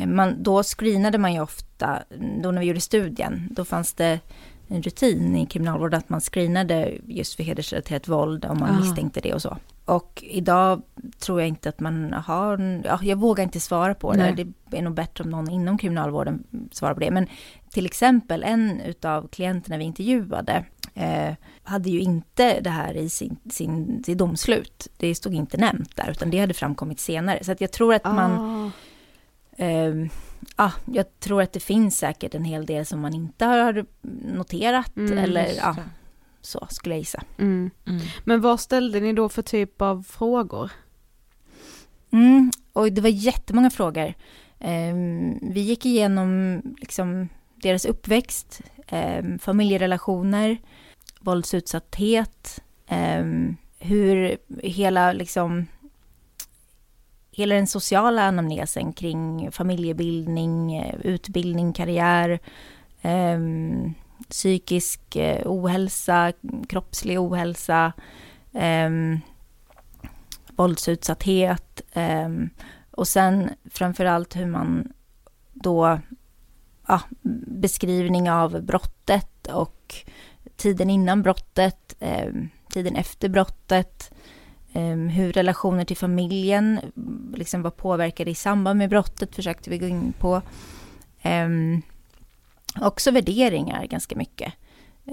[0.06, 2.02] man, då screenade man ju ofta,
[2.42, 4.20] då när vi gjorde studien, då fanns det
[4.68, 8.80] en rutin i kriminalvården att man screenade just för hedersrelaterat våld om man Ah.
[8.80, 9.56] misstänkte det och så.
[9.84, 10.82] Och idag
[11.18, 14.18] tror jag inte att man har, ja, jag vågar inte svara på det.
[14.18, 14.46] Nej.
[14.70, 17.10] Det är nog bättre om någon inom kriminalvården svarar på det.
[17.10, 17.26] Men
[17.70, 20.64] till exempel en utav klienterna vi intervjuade
[20.96, 24.88] eh, hade ju inte det här i sin, sin, sin domslut.
[24.96, 27.44] Det stod inte nämnt där, utan det hade framkommit senare.
[27.44, 28.32] Så att jag tror att man
[29.58, 29.64] Ah.
[29.64, 29.94] eh,
[30.56, 33.86] ja, jag tror att det finns säkert en hel del som man inte har
[34.36, 35.76] noterat Mm, eller ja,
[36.40, 37.22] så skulle jag gissa.
[37.38, 37.70] Mm.
[37.86, 38.00] Mm.
[38.24, 40.70] Men vad ställde ni då för typ av frågor?
[42.12, 44.14] Mm, och det var jättemånga frågor.
[44.58, 50.58] Ehm, vi gick igenom liksom deras uppväxt, ehm, familjerelationer,
[51.26, 55.66] våldsutsatthet, ehm, hur hela liksom
[57.36, 62.38] hela den sociala anamnesen kring familjebildning, utbildning, karriär,
[63.02, 63.90] ehm, eh,
[64.28, 66.32] psykisk ohälsa,
[66.68, 67.92] kroppslig ohälsa,
[68.52, 68.90] eh,
[70.56, 72.28] våldsutsatthet eh,
[72.90, 74.92] och sen framförallt hur man
[75.52, 76.00] då,
[76.86, 77.00] ja,
[77.46, 79.94] beskrivning av brottet och
[80.56, 82.32] tiden innan brottet, eh,
[82.70, 84.10] tiden efter brottet,
[84.72, 89.78] eh, hur relationer till familjen mm, liksom var påverkade i samband med brottet försökte vi
[89.78, 90.42] gå in på.
[91.22, 91.82] Ehm,
[92.80, 94.52] också värderingar ganska mycket.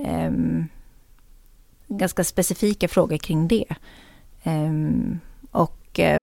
[0.06, 0.67] Ehm,
[1.88, 3.75] ganska specifika frågor kring det.
[4.43, 5.19] Ehm,
[5.51, 6.17] och eh,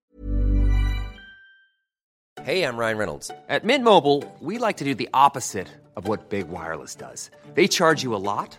[2.42, 3.28] Hej, jag Ryan Reynolds.
[3.28, 7.30] På Mint Mobile, we like to do the opposite of what Big Wireless does.
[7.54, 8.59] They charge you a lot,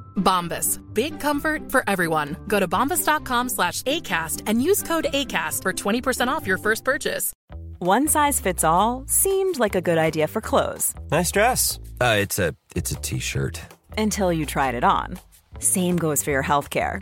[0.15, 0.79] Bombas.
[0.93, 2.37] Big comfort for everyone.
[2.47, 7.33] Go to bombas.com slash ACAST and use code ACAST for 20% off your first purchase.
[7.79, 11.79] One size fits all seemed like a good idea for clothes Nice dress.
[11.99, 13.59] Uh, it's a it's a t-shirt.
[13.97, 15.17] until you tried it on.
[15.59, 17.01] Same goes for your healthcare.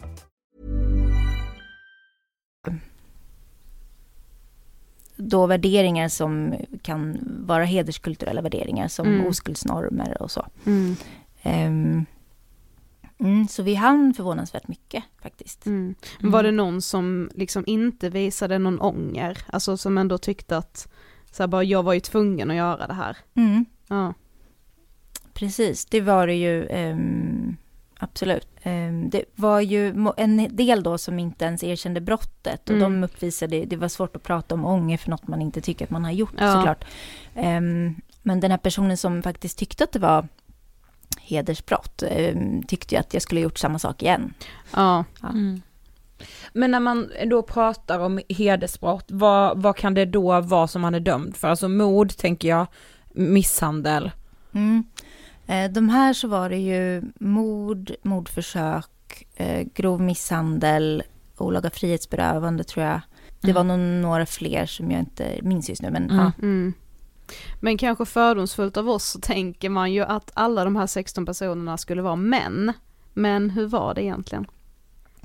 [5.29, 9.27] då värderingar som kan vara hederskulturella värderingar som Mm.
[9.27, 10.47] oskuldsnormer och så.
[10.65, 10.95] Mm.
[11.41, 12.05] Ehm,
[13.19, 15.65] mm, så vi hann förvånansvärt mycket faktiskt.
[15.65, 15.95] Mm.
[16.19, 19.37] Var det någon som liksom inte visade någon ånger?
[19.47, 20.91] Alltså som ändå tyckte att,
[21.31, 23.17] så bara jag var ju tvungen att göra det här.
[23.35, 24.13] Mm, Ja.
[25.33, 27.55] precis, det var det ju ehm,
[28.03, 28.47] absolut.
[28.63, 29.87] Ehm, det var ju
[30.17, 32.91] en del då som inte ens erkände brottet och Mm.
[33.01, 35.91] de uppvisade, det var svårt att prata om ånger för något man inte tycker att
[35.91, 36.53] man har gjort Ja.
[36.53, 36.85] såklart.
[37.35, 40.27] Ehm, men den här personen som faktiskt tyckte att det var
[41.21, 44.33] hedersbrott ehm, tyckte ju att jag skulle ha gjort samma sak igen.
[44.75, 45.03] Ja.
[45.23, 45.61] Mm.
[46.53, 50.95] Men när man då pratar om hedersbrott, vad, vad kan det då vara som han
[50.95, 51.47] är dömd för?
[51.47, 52.67] Alltså mord tänker jag,
[53.13, 54.11] misshandel.
[54.53, 54.83] Mm.
[55.47, 61.03] Eh, De här så var det ju mord, mordförsök, eh, grov misshandel,
[61.37, 63.01] olaga frihetsberövande tror jag.
[63.41, 63.55] Det Mm.
[63.67, 66.15] var nog några fler som jag inte minns just nu, men Mm.
[66.17, 66.31] ja.
[66.41, 66.73] Mm.
[67.59, 71.77] Men kanske fördomsfullt av oss så tänker man ju att alla de här 16 personerna
[71.77, 72.73] skulle vara män.
[73.13, 74.45] Men hur var det egentligen?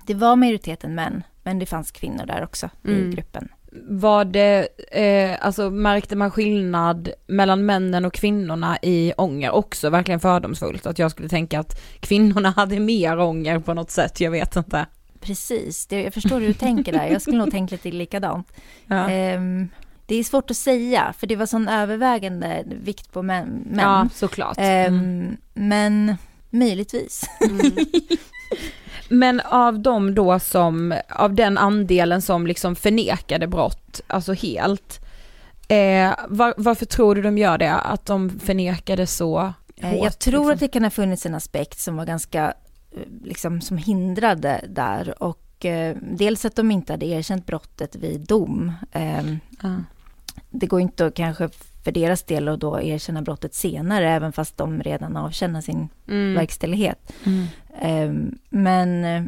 [0.06, 3.10] Det var majoriteten män, men det fanns kvinnor där också Mm.
[3.10, 3.48] i gruppen.
[3.88, 9.90] Var det, eh, alltså märkte man skillnad mellan männen och kvinnorna i ånger också?
[9.90, 14.30] Verkligen fördomsfullt att jag skulle tänka att kvinnorna hade mer ånger på något sätt, jag
[14.30, 14.86] vet inte.
[15.20, 17.06] Precis, det, jag förstår hur du tänker där.
[17.06, 18.52] Jag skulle nog tänka lite likadant.
[18.86, 19.10] Ja.
[19.10, 19.68] Ehm,
[20.06, 23.64] det är svårt att säga, för det var sån övervägande vikt på män.
[23.66, 23.78] män.
[23.84, 24.56] Ja, såklart.
[24.60, 25.36] Ehm, Mm.
[25.54, 26.16] Men
[26.50, 27.24] möjligtvis.
[29.08, 35.00] Men av de då som, av den andelen som liksom förnekade brott, alltså helt,
[35.68, 37.74] eh, var, varför tror du de gör det?
[37.74, 40.50] Att de förnekade så Eh, hårt, Jag tror liksom?
[40.50, 42.54] att det kan ha funnits en aspekt som var ganska,
[42.92, 48.20] eh, liksom som hindrade där och eh, dels att de inte hade erkänt brottet vid
[48.20, 48.72] dom.
[49.62, 49.76] Ja.
[50.50, 51.48] Det går inte att kanske
[51.86, 56.34] för deras del att då erkänna brottet senare, även fast de redan avtjänar sin Mm.
[56.34, 57.12] verkställighet.
[57.26, 57.46] Mm.
[57.80, 59.22] Ehm, Men eh,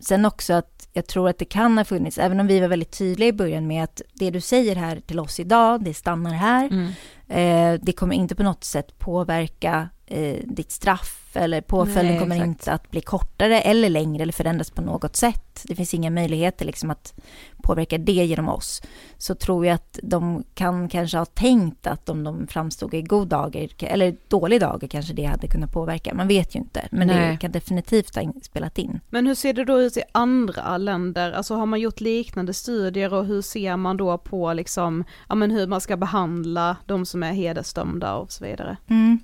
[0.00, 2.98] sen också att jag tror att det kan ha funnits, även om vi var väldigt
[2.98, 6.66] tydliga i början med att det du säger här till oss idag, det stannar här.
[6.72, 6.86] Mm.
[7.28, 12.36] Eh, det kommer inte på något sätt påverka eh, ditt straff eller påföljden Nej, kommer
[12.36, 12.48] exakt.
[12.48, 15.62] inte att bli kortare eller längre eller förändras på något sätt.
[15.64, 17.14] Det finns inga möjligheter liksom att
[17.62, 18.82] påverka det genom oss.
[19.18, 23.28] Så tror jag att de kan kanske ha tänkt att om de framstod i god
[23.28, 26.14] dager eller dålig dager kanske det hade kunnat påverka.
[26.14, 27.38] Man vet ju inte, men det Nej.
[27.38, 29.00] kan definitivt ha in- spelat in.
[29.10, 31.32] Men hur ser det då ut i andra länder?
[31.32, 35.50] Alltså har man gjort liknande studier och hur ser man då på liksom, ja men
[35.50, 38.76] hur man ska behandla de som är hedersdömda och så vidare?
[38.88, 39.18] Mm.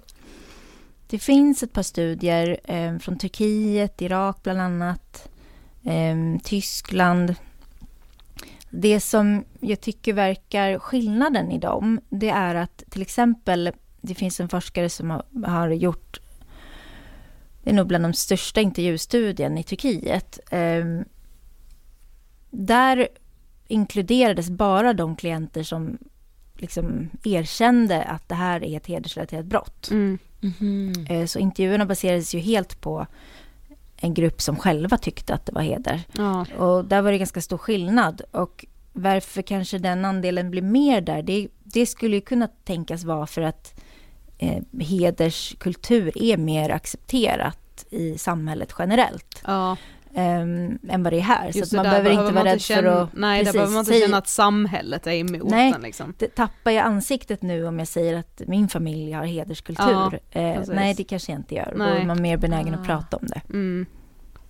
[1.09, 5.29] Det finns ett par studier eh, från Turkiet, Irak bland annat,
[5.85, 7.35] eh, Tyskland.
[8.71, 14.41] Det som jag tycker verkar skillnaden i dem, det är att till exempel, det finns
[14.41, 16.21] en forskare som har, har gjort,
[17.63, 20.39] det är nog bland de största intervjustudien i Turkiet.
[20.51, 20.85] Eh,
[22.51, 23.09] där
[23.67, 25.99] inkluderades bara de klienter som
[26.55, 29.91] liksom erkände att det här är ett hedersrelaterat brott.
[29.91, 30.19] Mm.
[31.09, 33.07] Eh, Så intervjuerna baserades ju helt på
[33.97, 36.03] en grupp som själva tyckte att det var heder.
[36.13, 36.47] Ja.
[36.59, 38.23] Och där var det ganska stor skillnad.
[38.31, 43.27] Och varför kanske den andelen blir mer där, det, det skulle ju kunna tänkas vara
[43.27, 43.81] för att
[44.39, 49.43] eh, hederskultur är mer accepterat i samhället generellt.
[49.47, 49.77] Ja.
[50.17, 51.51] Ehm, än vad det är här.
[51.55, 53.09] Just så att man där behöver inte vara rädd känna, för att...
[53.13, 56.15] Nej, där precis, behöver man inte säg- känna att samhället är emot Nej, den liksom.
[56.19, 60.21] det, tappar jag ansiktet nu om jag säger att min familj har hederskultur?
[60.31, 61.75] Ja, eh, nej, det kanske jag inte gör.
[61.79, 62.85] Då är man mer benägen att Ah.
[62.85, 63.41] prata om det.
[63.51, 63.87] Mm.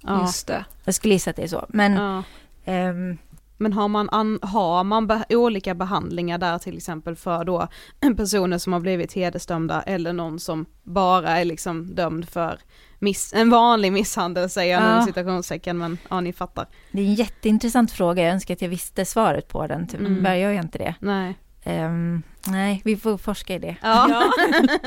[0.00, 0.20] Ja.
[0.22, 0.64] Just det.
[0.84, 1.66] Jag skulle gissa att det är så.
[1.68, 2.22] Men Ja.
[2.64, 3.18] ehm,
[3.58, 7.68] Men har man, an, har man be, olika behandlingar där till exempel för då
[8.16, 12.58] personer som har blivit hedersdömda eller någon som bara är liksom dömd för
[12.98, 15.02] miss, en vanlig misshandel säger jag nu Ja.
[15.02, 16.66] i citationstecken men ja ni fattar.
[16.92, 18.22] det är en jätteintressant fråga.
[18.22, 19.86] Jag önskar att jag visste svaret på den.
[19.86, 20.40] Tyvärr Mm.
[20.40, 20.94] gör jag inte det.
[21.00, 21.34] Nej.
[21.64, 23.76] Ehm, nej, vi får forska i det.
[23.82, 24.22] Ja.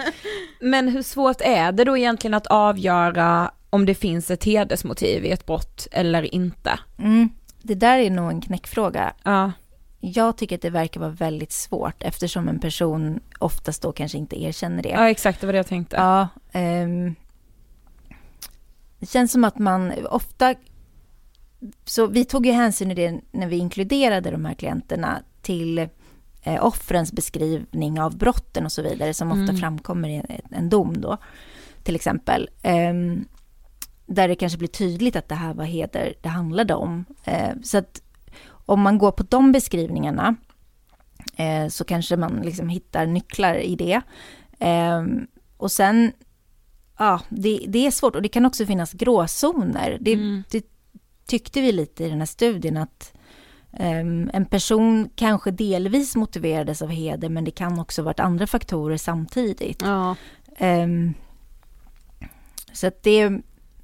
[0.62, 5.32] Men hur svårt är det då egentligen att avgöra om det finns ett hedersmotiv i
[5.32, 6.80] ett brott eller inte?
[7.00, 7.30] Mm.
[7.62, 9.14] Det där är nog en knäckfråga.
[9.24, 9.52] Ja.
[10.02, 14.44] Jag tycker att det verkar vara väldigt svårt eftersom en person oftast då kanske inte
[14.44, 14.90] erkänner det.
[14.90, 15.96] Ja exakt, det var det jag tänkte.
[15.96, 17.16] Ja, ehm,
[19.00, 20.56] det känns som att man ofta...
[21.86, 25.88] Så vi tog ju hänsyn i det när vi inkluderade de här klienterna till
[26.44, 29.58] eh, offrens beskrivning av brotten och så vidare som ofta Mm.
[29.58, 31.18] framkommer i en, en dom då,
[31.84, 32.50] till exempel.
[32.64, 33.26] Ehm,
[34.06, 37.06] där det kanske blir tydligt att det här var heder det handlade om.
[37.26, 38.02] Eh, så att
[38.50, 40.36] om man går på de beskrivningarna
[41.36, 44.02] eh, så kanske man liksom hittar nycklar i det.
[44.60, 46.12] Ehm, och sen,
[47.00, 49.98] ja, det, det är svårt och det kan också finnas gråzoner.
[50.02, 50.44] Det, Mm.
[50.52, 50.66] det
[51.28, 53.14] tyckte vi lite i den här studien att
[53.74, 58.98] ehm, en person kanske delvis motiverades av heder men det kan också varit andra faktorer
[58.98, 59.82] samtidigt.
[59.82, 60.16] Ja.
[60.58, 61.14] Ehm,
[62.74, 63.30] så att det,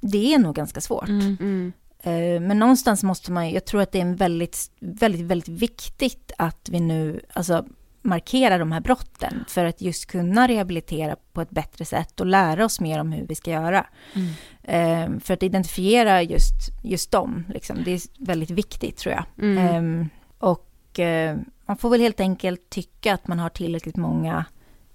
[0.00, 1.08] det är nog ganska svårt.
[1.08, 1.36] Mm.
[1.40, 1.72] Mm.
[2.00, 6.32] Eh, Men någonstans måste man, jag tror att det är en väldigt, väldigt, väldigt viktigt
[6.38, 7.64] att vi nu alltså,
[8.06, 12.64] markerar de här brotten för att just kunna rehabilitera på ett bättre sätt och lära
[12.64, 13.86] oss mer om hur vi ska göra.
[14.14, 14.28] Mm.
[14.62, 19.24] Eh, För att identifiera just, just dem, liksom, det är väldigt viktigt tror jag.
[19.38, 20.00] Mm.
[20.00, 20.06] Eh,
[20.38, 24.44] Och eh, man får väl helt enkelt tycka att man har tillräckligt många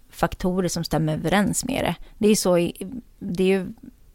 [0.10, 1.96] faktorer som stämmer överens med det.
[2.18, 2.88] Det är så, i-
[3.20, 3.68] det är ju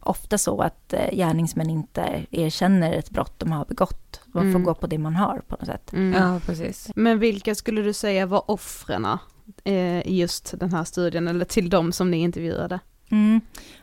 [0.08, 4.20] ofta så att eh, gärningsmän inte erkänner ett brott de har begått.
[4.26, 4.64] Man får Mm.
[4.64, 5.92] gå på det man har på något sätt.
[5.92, 6.22] Mm.
[6.22, 6.90] Ja precis.
[6.96, 9.18] Men vilka skulle du säga var offrena
[9.64, 12.78] eh, i just den här studien eller till de som ni intervjuade?
[13.10, 13.40] Mm.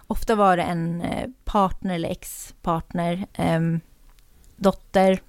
[0.08, 3.80] Ofta var det en eh, partner eller ex-partner, ehm,
[4.56, 5.22] dotter,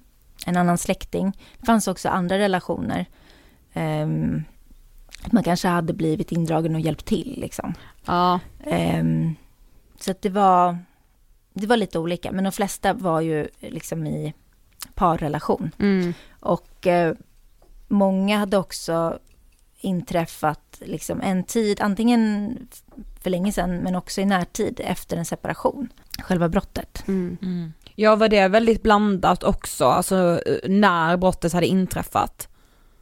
[0.45, 1.37] en annan släkting.
[1.59, 3.05] Det fanns också andra relationer.
[5.23, 7.73] Att man kanske hade blivit indragen och hjälpt till liksom.
[8.05, 8.39] Ja.
[8.63, 9.35] Ehm,
[10.05, 10.77] så att det var,
[11.53, 14.33] det var lite olika, men de flesta var ju liksom i
[14.93, 15.71] parrelation.
[15.79, 16.13] Mm.
[16.39, 17.15] Och eh,
[17.87, 19.19] många hade också
[19.81, 22.57] inträffat liksom en tid, antingen
[23.21, 25.89] för länge sedan, men också i närtid efter en separation.
[26.19, 27.03] Själva brottet.
[27.07, 27.73] Mm.
[27.95, 32.47] Ja var det väldigt blandat också, alltså när brottet hade inträffat?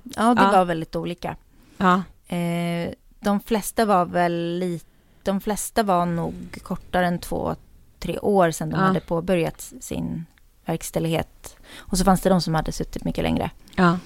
[0.03, 0.51] Ja, det Ja.
[0.51, 1.35] var väldigt olika.
[1.77, 2.03] Ja.
[2.35, 4.85] Eh, de flesta var väl lite,
[5.23, 7.55] de flesta var nog kortare än två,
[7.99, 8.81] tre år sedan de Ja.
[8.85, 10.25] hade påbörjat sin
[10.65, 11.55] verkställighet.
[11.75, 13.51] Och så fanns det de som hade suttit mycket längre.
[13.75, 13.99] Ja.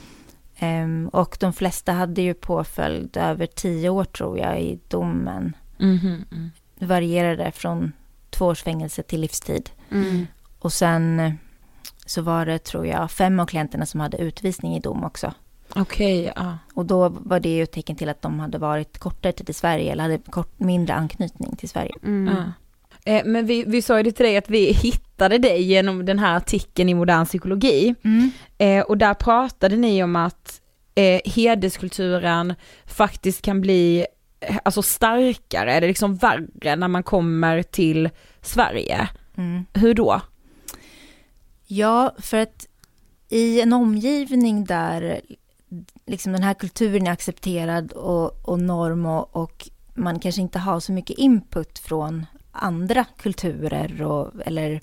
[0.60, 5.56] Ehm, och de flesta hade ju påföljd över tio år tror jag i domen.
[5.78, 6.52] Mhm, mm.
[6.76, 7.92] Det varierade från
[8.30, 9.70] två års fängelse till livstid.
[9.92, 10.28] Mm.
[10.60, 11.38] Och sen
[12.06, 15.34] så var det, tror jag, fem av klienterna som hade utvisning i dom också.
[15.82, 16.58] Okej, okay, ja.
[16.74, 19.54] Och då var det ju ett tecken till att de hade varit kortare tid i
[19.54, 21.94] Sverige eller hade kort, mindre anknytning till Sverige.
[22.04, 22.36] Mm.
[22.36, 22.52] Ja.
[23.12, 26.20] Eh, men vi, vi sa ju det till dig att vi hittade dig genom den
[26.20, 27.96] här artikeln i modern psykologi.
[28.04, 28.32] Mm.
[28.58, 30.62] Eh, och där pratade ni om att
[30.96, 32.54] eh, hederskulturen
[32.86, 34.06] faktiskt kan bli
[34.40, 38.10] eh, alltså starkare, eller liksom värre när man kommer till
[38.42, 39.10] Sverige.
[39.38, 39.66] Mm.
[39.74, 40.22] Hur då?
[41.68, 42.68] Ja, för att
[43.30, 45.22] i en omgivning där
[46.08, 50.80] liksom den här kulturen är accepterad och, och norm och, och, man kanske inte har
[50.80, 54.82] så mycket input från andra kulturer och, eller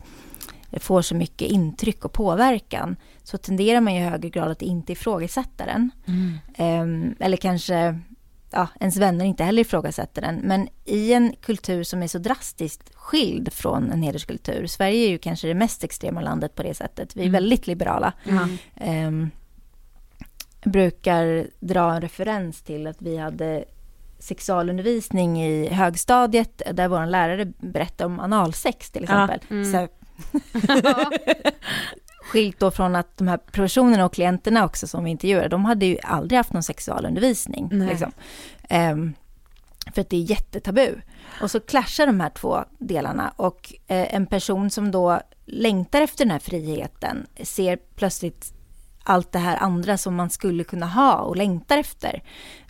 [0.80, 5.66] får så mycket intryck och påverkan så tenderar man i högre grad att inte ifrågasätta
[5.66, 5.90] den.
[6.06, 6.82] Mm.
[6.82, 8.00] Um, eller kanske
[8.50, 10.36] ja, ens vänner inte heller ifrågasätter den.
[10.36, 14.66] Men i en kultur som är så drastiskt skild från en hederskultur.
[14.66, 17.16] Sverige är ju kanske det mest extrema landet på det sättet.
[17.16, 17.32] Vi är mm.
[17.32, 18.12] väldigt liberala.
[18.24, 19.08] Mm.
[19.08, 19.30] Um,
[20.64, 23.64] brukar dra en referens till att vi hade
[24.18, 29.40] sexualundervisning i högstadiet där vår lärare berättade om analsex till exempel.
[29.48, 29.72] Ja, mm.
[29.72, 29.88] så,
[32.24, 35.86] skilt då från att de här professionerna och klienterna också som vi intervjuade, de hade
[35.86, 37.68] ju aldrig haft någon sexualundervisning.
[37.68, 38.12] Liksom.
[38.70, 39.14] Um,
[39.94, 40.94] för att det är jättetabu.
[41.42, 46.24] Och så clashar de här två delarna och eh, en person som då längtar efter
[46.24, 48.53] den här friheten ser plötsligt
[49.04, 52.22] allt det här andra som man skulle kunna ha och längtar efter.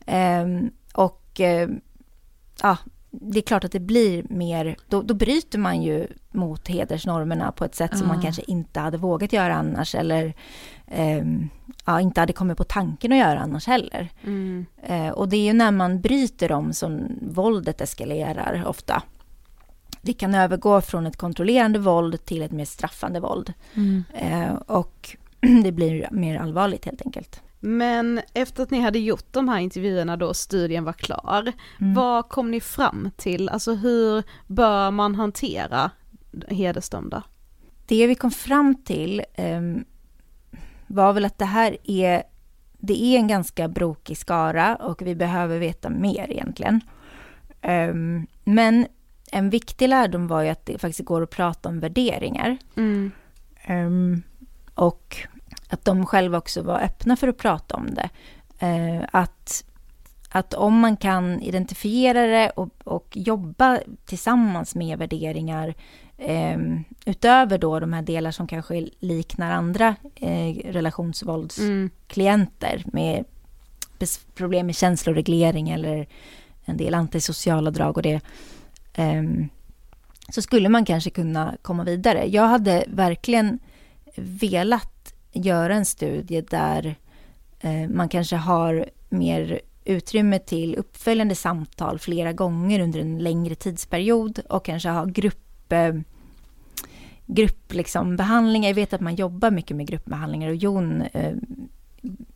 [0.06, 1.68] Um, och uh,
[2.62, 2.76] ja,
[3.20, 7.64] det är klart att det blir mer, då, då bryter man ju mot hedersnormerna på
[7.64, 7.98] ett sätt mm.
[7.98, 10.34] som man kanske inte hade vågat göra annars eller
[10.86, 11.24] eh,
[11.84, 14.08] ja, inte hade kommit på tanken att göra annars heller.
[14.24, 14.66] Mm.
[14.82, 19.02] Eh, och det är ju när man bryter dem som våldet eskalerar ofta.
[20.02, 23.52] Det kan övergå från ett kontrollerande våld till ett mer straffande våld.
[23.74, 24.04] Mm.
[24.12, 25.16] Eh, och
[25.64, 27.42] det blir mer allvarligt helt enkelt.
[27.60, 31.94] Men efter att ni hade gjort de här intervjuerna då studien var klar, mm.
[31.94, 33.48] vad kom ni fram till?
[33.48, 35.90] Alltså hur bör man hantera
[36.48, 37.22] hedersdömda?
[37.86, 39.84] Det vi kom fram till um,
[40.86, 42.22] var väl att det här är,
[42.78, 46.80] det är en ganska brokig skara och vi behöver veta mer egentligen.
[47.62, 48.86] Um, men
[49.32, 52.56] en viktig lärdom var ju att det faktiskt går att prata om värderingar.
[52.76, 53.10] Mm.
[53.68, 54.22] Um,
[54.74, 55.16] och
[55.68, 58.08] att de själva också var öppna för att prata om det.
[58.58, 59.64] Eh, att,
[60.28, 65.74] att om man kan identifiera det och, och jobba tillsammans med värderingar
[66.18, 66.58] eh,
[67.06, 72.90] utöver då de här delar som kanske liknar andra eh, relationsvåldsklienter mm.
[72.92, 73.24] med
[74.34, 76.06] problem med känsloreglering eller
[76.64, 78.20] en del antisociala drag och det
[80.28, 82.26] så skulle man kanske kunna komma vidare.
[82.26, 83.58] Jag hade verkligen
[84.16, 84.93] velat
[85.34, 86.94] göra en studie där
[87.60, 94.38] eh, man kanske har mer utrymme till uppföljande samtal flera gånger under en längre tidsperiod
[94.48, 95.94] och kanske ha grupp, eh,
[97.26, 98.68] grupp liksom behandlingar.
[98.68, 101.32] Jag vet att man jobbar mycket med gruppbehandlingar och Jon eh,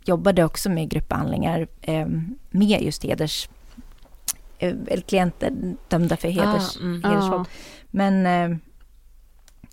[0.04, 2.06] jobbade också med gruppbehandlingar eh,
[2.50, 3.48] med just heders
[4.58, 4.74] eh,
[5.06, 7.46] klienter dömda för heders, ah, mm, hedersvåld.
[7.46, 7.52] Ah.
[7.90, 8.58] Men eh,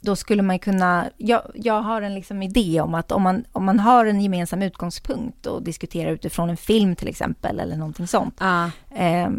[0.06, 3.66] då skulle man kunna, jag, jag har en liksom idé om att om man, om
[3.66, 8.36] man har en gemensam utgångspunkt och diskuterar utifrån en film till exempel eller någonting sånt.
[8.38, 8.70] Ah.
[8.96, 9.30] Eh,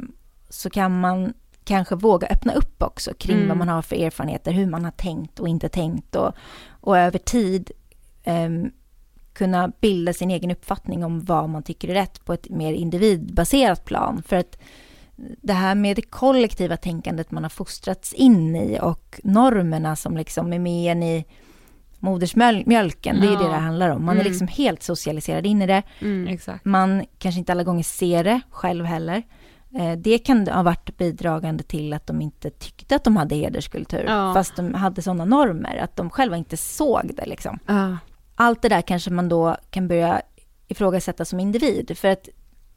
[0.49, 3.49] så kan man kanske våga öppna upp också kring mm.
[3.49, 6.35] vad man har för erfarenheter, hur man har tänkt och inte tänkt och,
[6.81, 7.71] och över tid
[8.23, 8.51] eh,
[9.33, 13.85] kunna bilda sin egen uppfattning om vad man tycker är rätt på ett mer individbaserat
[13.85, 14.23] plan.
[14.27, 14.59] För att
[15.17, 20.53] det här med det kollektiva tänkandet man har fostrats in i och normerna som liksom
[20.53, 21.25] är med en i
[21.99, 23.39] modersmjölken, det är ja.
[23.39, 24.05] det det handlar om.
[24.05, 24.27] Man mm.
[24.27, 25.83] är liksom helt socialiserad in i det.
[26.01, 29.23] Mm, man kanske inte alla gånger ser det själv heller.
[29.79, 34.05] Eh, det kan ha varit bidragande till att de inte tyckte att de hade hederskultur,
[34.07, 34.35] ja.
[34.35, 37.27] fast de hade sådana normer, att de själva inte såg det.
[37.27, 37.59] Liksom.
[37.67, 37.99] Ja.
[38.35, 40.23] Allt det där kanske man då kan börja
[40.69, 42.29] ifrågasätta som individ, för att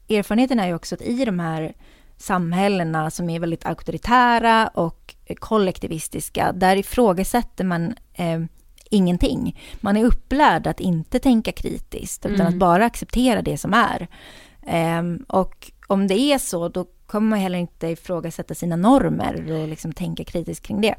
[0.08, 1.74] erfarenheten är ju också att i de här
[2.20, 8.40] samhällena som är väldigt auktoritära och kollektivistiska, där ifrågasätter man eh,
[8.90, 9.60] ingenting.
[9.80, 12.46] Man är upplärd att inte tänka kritiskt, utan mm.
[12.46, 14.08] att bara acceptera det som är.
[14.66, 19.68] Eh, och om det är så, då kommer man heller inte ifrågasätta sina normer och
[19.68, 20.94] liksom tänka kritiskt kring det.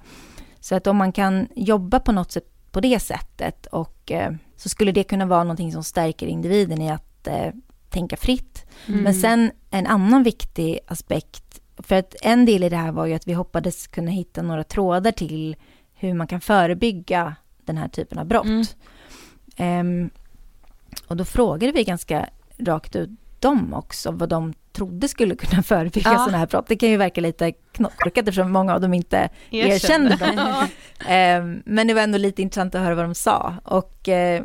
[0.59, 4.69] Så att om man kan jobba på något sätt på det sättet och eh, så
[4.69, 7.51] skulle det kunna vara någonting som stärker individen i att eh,
[7.91, 8.65] tänka fritt.
[8.87, 9.01] Mm.
[9.03, 13.13] Men sen en annan viktig aspekt, för att en del i det här var ju
[13.13, 15.55] att vi hoppades kunna hitta några trådar till
[15.93, 17.35] hur man kan förebygga
[17.65, 18.45] den här typen av brott.
[18.45, 18.65] Mm.
[19.57, 20.09] Ehm,
[21.07, 26.11] och då frågade vi ganska rakt ut dem också, vad de trodde skulle kunna förebygga
[26.11, 26.17] Ja.
[26.17, 26.67] sådana här brott.
[26.67, 30.35] Det kan ju verka lite knockat eftersom många av dem inte erkände Erkände.
[30.43, 30.67] dem.
[31.07, 33.55] Ehm, men det var ändå lite intressant att höra vad de sa.
[33.63, 34.43] Och eh,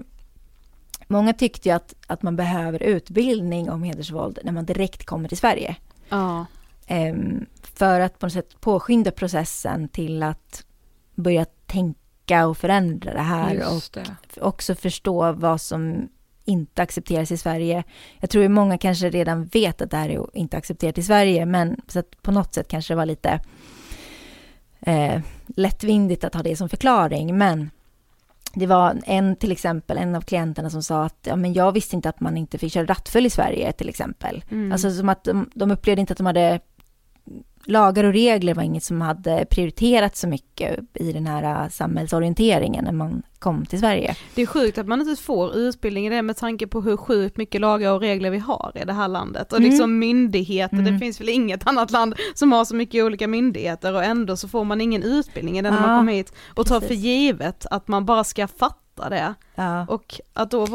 [1.07, 5.39] många tyckte ju att, att man behöver utbildning om hedersvåld när man direkt kommer till
[5.39, 5.77] Sverige.
[6.09, 6.47] Ja.
[6.87, 10.65] Ehm, för att på något sätt påskynda processen till att
[11.15, 14.41] börja tänka och förändra det här Just och det.
[14.41, 16.09] också förstå vad som
[16.45, 17.85] inte accepteras i Sverige.
[18.21, 21.47] Jag tror att många kanske redan vet att det här är inte accepterat i Sverige,
[21.47, 23.41] men så att på något sätt kanske det var lite
[24.81, 27.71] eh, lättvindigt att ha det som förklaring, men
[28.59, 31.97] det var en till exempel, en av klienterna som sa att ja, men jag visste
[31.97, 34.45] inte att man inte fick köra rattfull i Sverige till exempel.
[34.51, 34.73] Mm.
[34.73, 36.61] Alltså som att de, de upplevde inte att de hade
[37.69, 42.85] lagar och regler var inget som hade prioriterats så mycket i den här äh, samhällsorienteringen
[42.85, 44.17] när man kom till Sverige.
[44.35, 47.37] Det är sjukt att man inte får utbildning i det med tanke på hur sjukt
[47.37, 49.53] mycket lagar och regler vi har i det här landet.
[49.53, 49.71] Och Mm.
[49.71, 51.01] liksom myndigheter, det Mm.
[51.01, 54.65] finns väl inget annat land som har så mycket olika myndigheter och ändå så får
[54.65, 57.89] man ingen utbildning i det när man Ja, kommer hit och tar för givet att
[57.89, 59.35] man bara ska fatta det.
[59.55, 59.87] Ja.
[59.89, 60.67] Och att då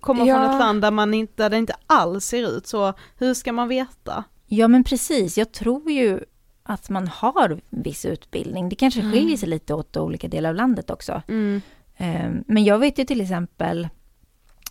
[0.00, 0.36] komma Ja.
[0.36, 3.52] från ett land där man inte, där det inte alls ser ut så, hur ska
[3.52, 4.24] man veta?
[4.52, 6.20] Ja men precis, jag tror ju
[6.62, 8.68] att man har viss utbildning.
[8.68, 9.12] Det kanske Mm.
[9.12, 11.22] skiljer sig lite åt olika delar av landet också.
[11.96, 13.88] Eh, Men jag vet ju till exempel,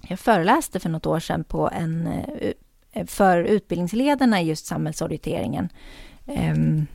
[0.08, 2.08] jag föreläste för något år sedan på en,
[2.92, 5.70] eh, för utbildningsledarna i just samhällsorienteringen
[6.26, 6.86] ehm,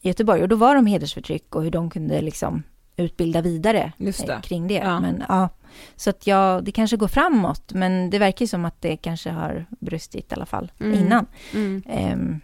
[0.00, 0.42] i Göteborg.
[0.42, 2.62] Och då var de hedersförtryck och hur de kunde liksom
[2.96, 4.32] utbilda vidare Just det.
[4.32, 4.74] eh, kring det.
[4.74, 5.00] Ja.
[5.00, 5.48] Men, ja,
[5.96, 9.30] så att ja, det kanske går framåt, men det verkar ju som att det kanske
[9.30, 10.98] har brustit i alla fall Mm.
[10.98, 11.26] innan.
[11.54, 11.82] Mm.
[11.88, 12.40] Ehm,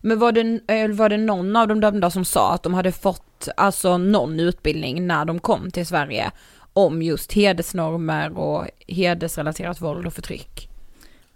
[0.00, 2.92] Men var det, eh, var det någon av de dömda som sa att de hade
[2.92, 6.30] fått alltså någon utbildning när de kom till Sverige
[6.72, 10.68] om just hedersnormer och hedersrelaterat våld och förtryck?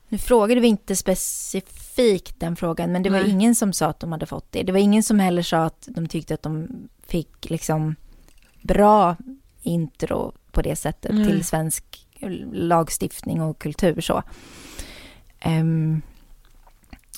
[0.09, 3.31] Nu frågade vi inte specifikt den frågan, men det var Nej.
[3.31, 4.63] ingen som sa att de hade fått det.
[4.63, 6.69] Det var ingen som heller sa att de tyckte att de
[7.07, 7.97] fick liksom
[8.63, 9.17] bra
[9.63, 11.25] intro på det sättet Nej.
[11.25, 11.85] till svensk
[12.53, 14.23] lagstiftning och kultur så.
[15.41, 16.03] Ehm,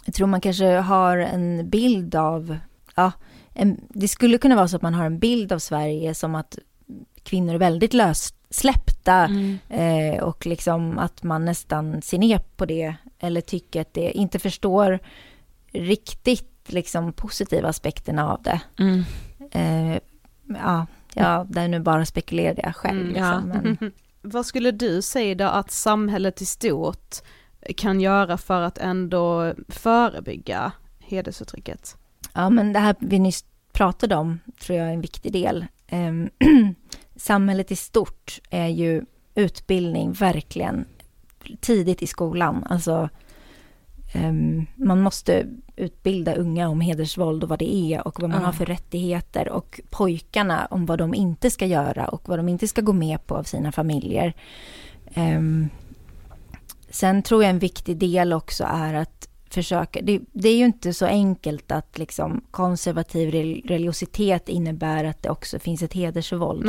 [0.04, 2.58] jag tror man kanske har en bild av,
[2.94, 3.12] ja,
[3.54, 6.58] en, det skulle kunna vara så att man har en bild av Sverige som att
[7.22, 9.28] kvinnor är väldigt lössläppta
[9.68, 14.38] Eh, och liksom att man nästan ser ner på det eller tycker att det inte
[14.38, 14.98] förstår
[15.72, 18.60] riktigt liksom positiva aspekterna av det.
[18.78, 19.04] Mm.
[19.50, 20.00] Eh,
[20.46, 23.00] ja, ja, där nu bara spekulerade jag själv.
[23.00, 23.76] Mm, liksom, ja.
[23.80, 23.92] men,
[24.22, 27.16] Vad skulle du säga då att samhället i stort
[27.76, 31.96] kan göra för att ändå förebygga hedersförtrycket?
[32.32, 35.66] ja, men det här vi nyss pratade om tror jag är en viktig del.
[35.86, 36.30] Ehm,
[37.16, 39.04] samhället i stort är ju
[39.34, 40.84] utbildning verkligen
[41.60, 42.64] tidigt i skolan.
[42.70, 43.08] Alltså,
[44.76, 45.46] man måste
[45.76, 48.46] utbilda unga om hedersvåld och vad det är och vad man Ja.
[48.46, 52.68] har för rättigheter och pojkarna om vad de inte ska göra och vad de inte
[52.68, 54.34] ska gå med på av sina familjer.
[55.14, 55.68] Ehm,
[56.90, 60.94] sen tror jag en viktig del också är att försöka, det, det är ju inte
[60.94, 66.66] så enkelt att liksom konservativ rel- religiositet innebär att det också finns ett hedersvåld.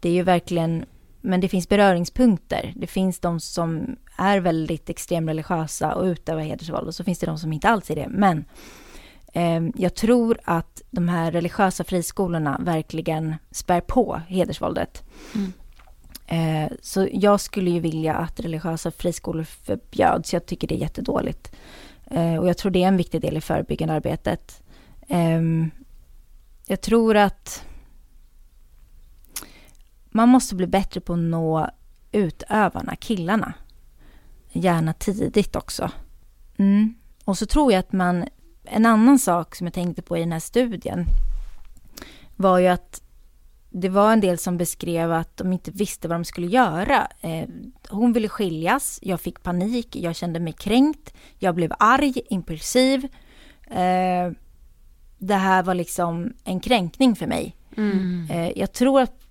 [0.00, 0.84] Det är ju verkligen,
[1.22, 2.72] men det finns beröringspunkter.
[2.76, 7.38] Det finns de som är väldigt extremreligiösa och utövar hedersvåld och så finns det de
[7.38, 8.08] som inte alls är det.
[8.08, 8.44] Men
[9.32, 15.02] eh, jag tror att de här religiösa friskolorna verkligen spär på hedersvåldet.
[15.34, 15.52] Mm.
[16.26, 20.32] Eh, så jag skulle ju vilja att religiösa friskolor förbjöds.
[20.32, 21.52] Jag tycker det är jättedåligt.
[22.10, 24.62] Eh, och jag tror det är en viktig del i förebyggande arbetet.
[25.08, 25.70] Ehm,
[26.66, 27.64] jag tror att
[30.12, 31.70] man måste bli bättre på att nå
[32.12, 33.54] utövarna, killarna.
[34.52, 35.90] Gärna tidigt också.
[36.56, 36.94] Mm.
[37.24, 38.24] Och så tror jag att man,
[38.64, 41.06] en annan sak som jag tänkte på i den här studien
[42.36, 43.02] var ju att
[43.70, 47.08] det var en del som beskrev att de inte visste vad de skulle göra.
[47.20, 47.48] Eh,
[47.88, 53.04] hon ville skiljas, jag fick panik, jag kände mig kränkt, jag blev arg, impulsiv.
[53.70, 54.30] Eh,
[55.18, 57.56] det här var liksom en kränkning för mig.
[58.30, 59.21] Eh, jag tror att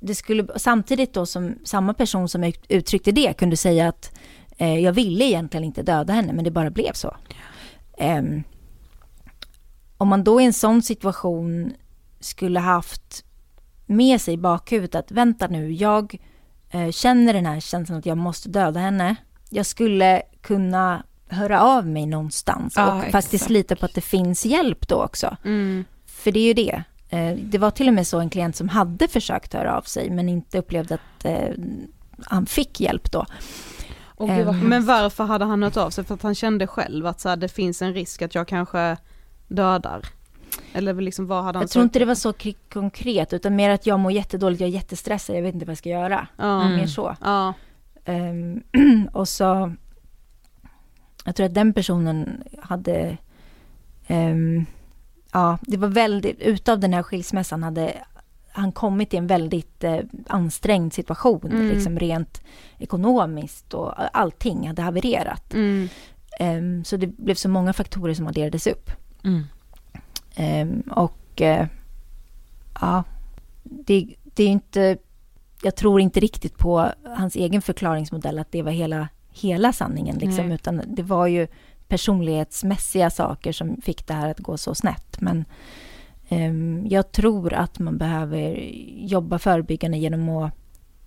[0.00, 4.18] det skulle, samtidigt då som samma person som ut- uttryckte det kunde säga att
[4.56, 7.16] eh, jag ville egentligen inte döda henne men det bara blev så.
[7.98, 8.42] Ehm,
[9.96, 11.72] om man då i en sån situation
[12.20, 13.24] skulle haft
[13.86, 16.16] med sig i bakhuvudet att vänta nu, jag
[16.70, 19.16] eh, känner den här känslan att jag måste döda henne.
[19.50, 24.46] Jag skulle kunna höra av mig någonstans Ja, och faktiskt lita på att det finns
[24.46, 25.36] hjälp då också.
[26.06, 26.84] För det är ju det.
[27.10, 30.10] Eh, det var till och med så en klient som hade försökt höra av sig
[30.10, 31.54] men inte upplevde att eh,
[32.24, 33.26] han fick hjälp då.
[34.16, 36.04] Oh, men varför hade han hört av sig?
[36.04, 38.96] För att han kände själv att så här, det finns en risk att jag kanske
[39.48, 40.02] dödar?
[40.72, 42.34] Eller liksom vad hade han Jag tror inte det var så
[42.68, 45.78] konkret utan mer att jag mår jättedåligt, jag är jättestressad, jag vet inte vad jag
[45.78, 46.28] ska göra.
[46.38, 46.76] Mm.
[46.76, 47.16] Mer så.
[48.04, 48.62] Um,
[49.12, 49.72] och så,
[51.24, 53.16] jag tror att den personen hade,
[54.08, 54.66] um,
[55.32, 57.94] ja det var väldigt, utav den här skilsmässan hade
[58.52, 61.68] han kommit i en väldigt eh, ansträngd situation, mm.
[61.68, 62.42] liksom rent
[62.78, 65.54] ekonomiskt och allting hade havererat.
[65.54, 65.88] Mm.
[66.40, 68.90] Um, så det blev så många faktorer som adderades upp.
[69.24, 69.44] Mm.
[70.38, 71.66] Um, och uh,
[72.80, 73.04] ja,
[73.62, 74.96] det, det är inte,
[75.62, 80.52] jag tror inte riktigt på hans egen förklaringsmodell att det var hela, hela sanningen liksom,
[80.52, 81.46] utan det var ju
[81.90, 85.20] personlighetsmässiga saker som fick det här att gå så snett.
[85.20, 85.44] Men
[86.28, 90.54] um, jag tror att man behöver jobba förebyggande genom att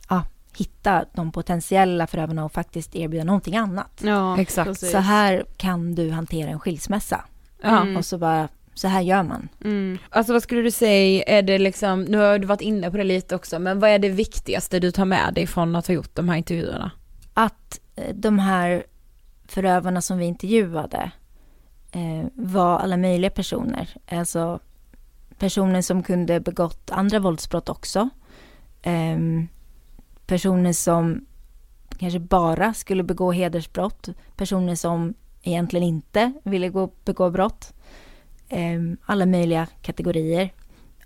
[0.10, 0.24] ja,
[0.58, 4.02] hitta de potentiella förövarna och faktiskt erbjuda någonting annat.
[4.04, 4.80] Ja, exakt.
[4.80, 7.26] Så här kan du hantera en skilsmässa.
[7.64, 7.98] Mm.
[7.98, 9.50] Och så bara så här gör man.
[9.64, 9.98] Mm.
[10.10, 13.04] Alltså vad skulle du säga, är det liksom, nu har du varit inne på det
[13.04, 16.16] lite också, men vad är det viktigaste du tar med dig från att ha gjort
[16.16, 16.92] de här intervjuerna?
[17.34, 18.84] Att eh, de här
[19.48, 21.12] förövarna som vi intervjuade
[21.92, 23.90] eh, var alla möjliga personer.
[24.08, 24.60] Alltså
[25.38, 28.10] personer som kunde begått andra våldsbrott också.
[28.82, 29.18] Eh,
[30.26, 31.26] personer som
[31.98, 34.10] kanske bara skulle begå hedersbrott.
[34.36, 37.74] Personer som egentligen inte ville gå, begå brott.
[38.50, 40.54] Eh, alla möjliga kategorier.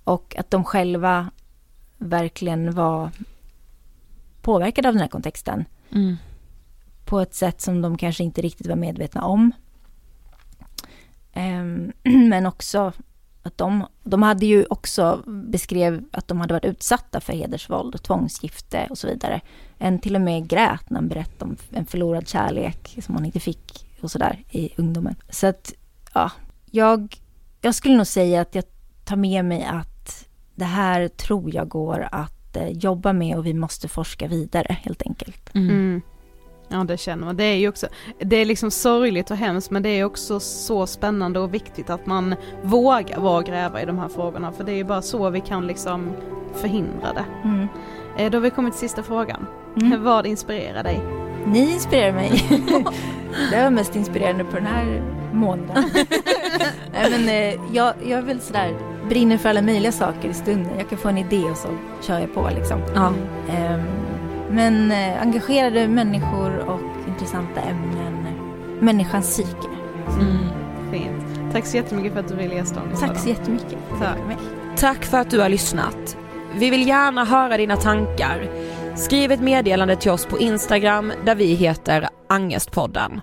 [0.03, 1.31] Och att de själva
[1.97, 3.09] verkligen var
[4.41, 5.65] påverkade av den här kontexten.
[5.91, 6.15] Mm.
[7.07, 9.51] På ett sätt som de kanske inte riktigt var medvetna om.
[11.35, 11.91] Um,
[12.29, 12.93] men också
[13.43, 18.87] att de, de hade ju också beskrev att de hade varit utsatta för hedersvåld, tvångsgifte
[18.89, 19.41] och så vidare.
[19.77, 23.39] En till och med grät när han berättade om en förlorad kärlek som hon inte
[23.39, 25.15] fick och sådär i ungdomen.
[25.29, 25.73] Så att,
[26.13, 26.31] ja,
[26.71, 27.17] jag
[27.61, 28.63] jag skulle nog säga att jag
[29.03, 33.53] tar med mig att det här tror jag går att eh, jobba med och vi
[33.53, 35.55] måste forska vidare helt enkelt.
[35.55, 36.01] Mm.
[36.69, 36.79] Mm.
[36.79, 37.37] Ja det känner man.
[37.37, 37.87] Det är ju också,
[38.19, 42.05] det är liksom sorgligt och hemskt men det är också så spännande och viktigt att
[42.05, 45.41] man vågar vara gräva i de här frågorna för det är ju bara så vi
[45.41, 46.11] kan liksom
[46.53, 47.25] förhindra det.
[47.43, 47.67] Mm.
[48.17, 49.47] Eh, då har vi kommit till sista frågan.
[49.81, 50.03] Mm.
[50.03, 51.01] Vad inspirerar dig?
[51.45, 52.45] Ni inspirerar mig.
[53.51, 55.01] det var mest inspirerande på den här
[55.33, 55.83] månaden.
[56.93, 58.77] Nej, men, eh, jag, jag är väl sådär,
[59.09, 60.71] brinner för alla möjliga saker i stunden.
[60.77, 61.67] Jag kan få en idé och så
[62.01, 62.81] kör jag på liksom.
[62.95, 63.13] Ja.
[63.49, 63.79] Eh,
[64.49, 68.17] men eh, engagerade människor och intressanta ämnen.
[68.79, 69.67] Människans psyke.
[70.19, 70.37] Mm.
[70.91, 71.53] Fint.
[71.53, 72.99] Tack så jättemycket för att du ville gästa oss.
[72.99, 73.77] Tack så jättemycket.
[73.99, 74.17] Tack.
[74.77, 76.17] Tack för att du har lyssnat.
[76.55, 78.49] Vi vill gärna höra dina tankar.
[78.95, 83.21] Skriv ett meddelande till oss på Instagram där vi heter Angestpodden.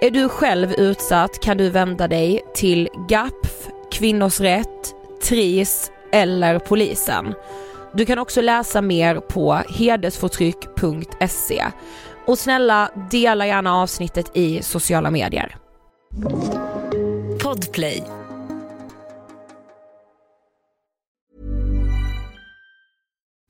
[0.00, 7.34] Är du själv utsatt kan du vända dig till GAPF, Kvinnors Rätt, TRIS eller polisen.
[7.96, 11.64] Du kan också läsa mer på hedersförtryck.se.
[12.26, 15.56] Och snälla, dela gärna avsnittet i sociala medier.
[17.42, 18.02] Podplay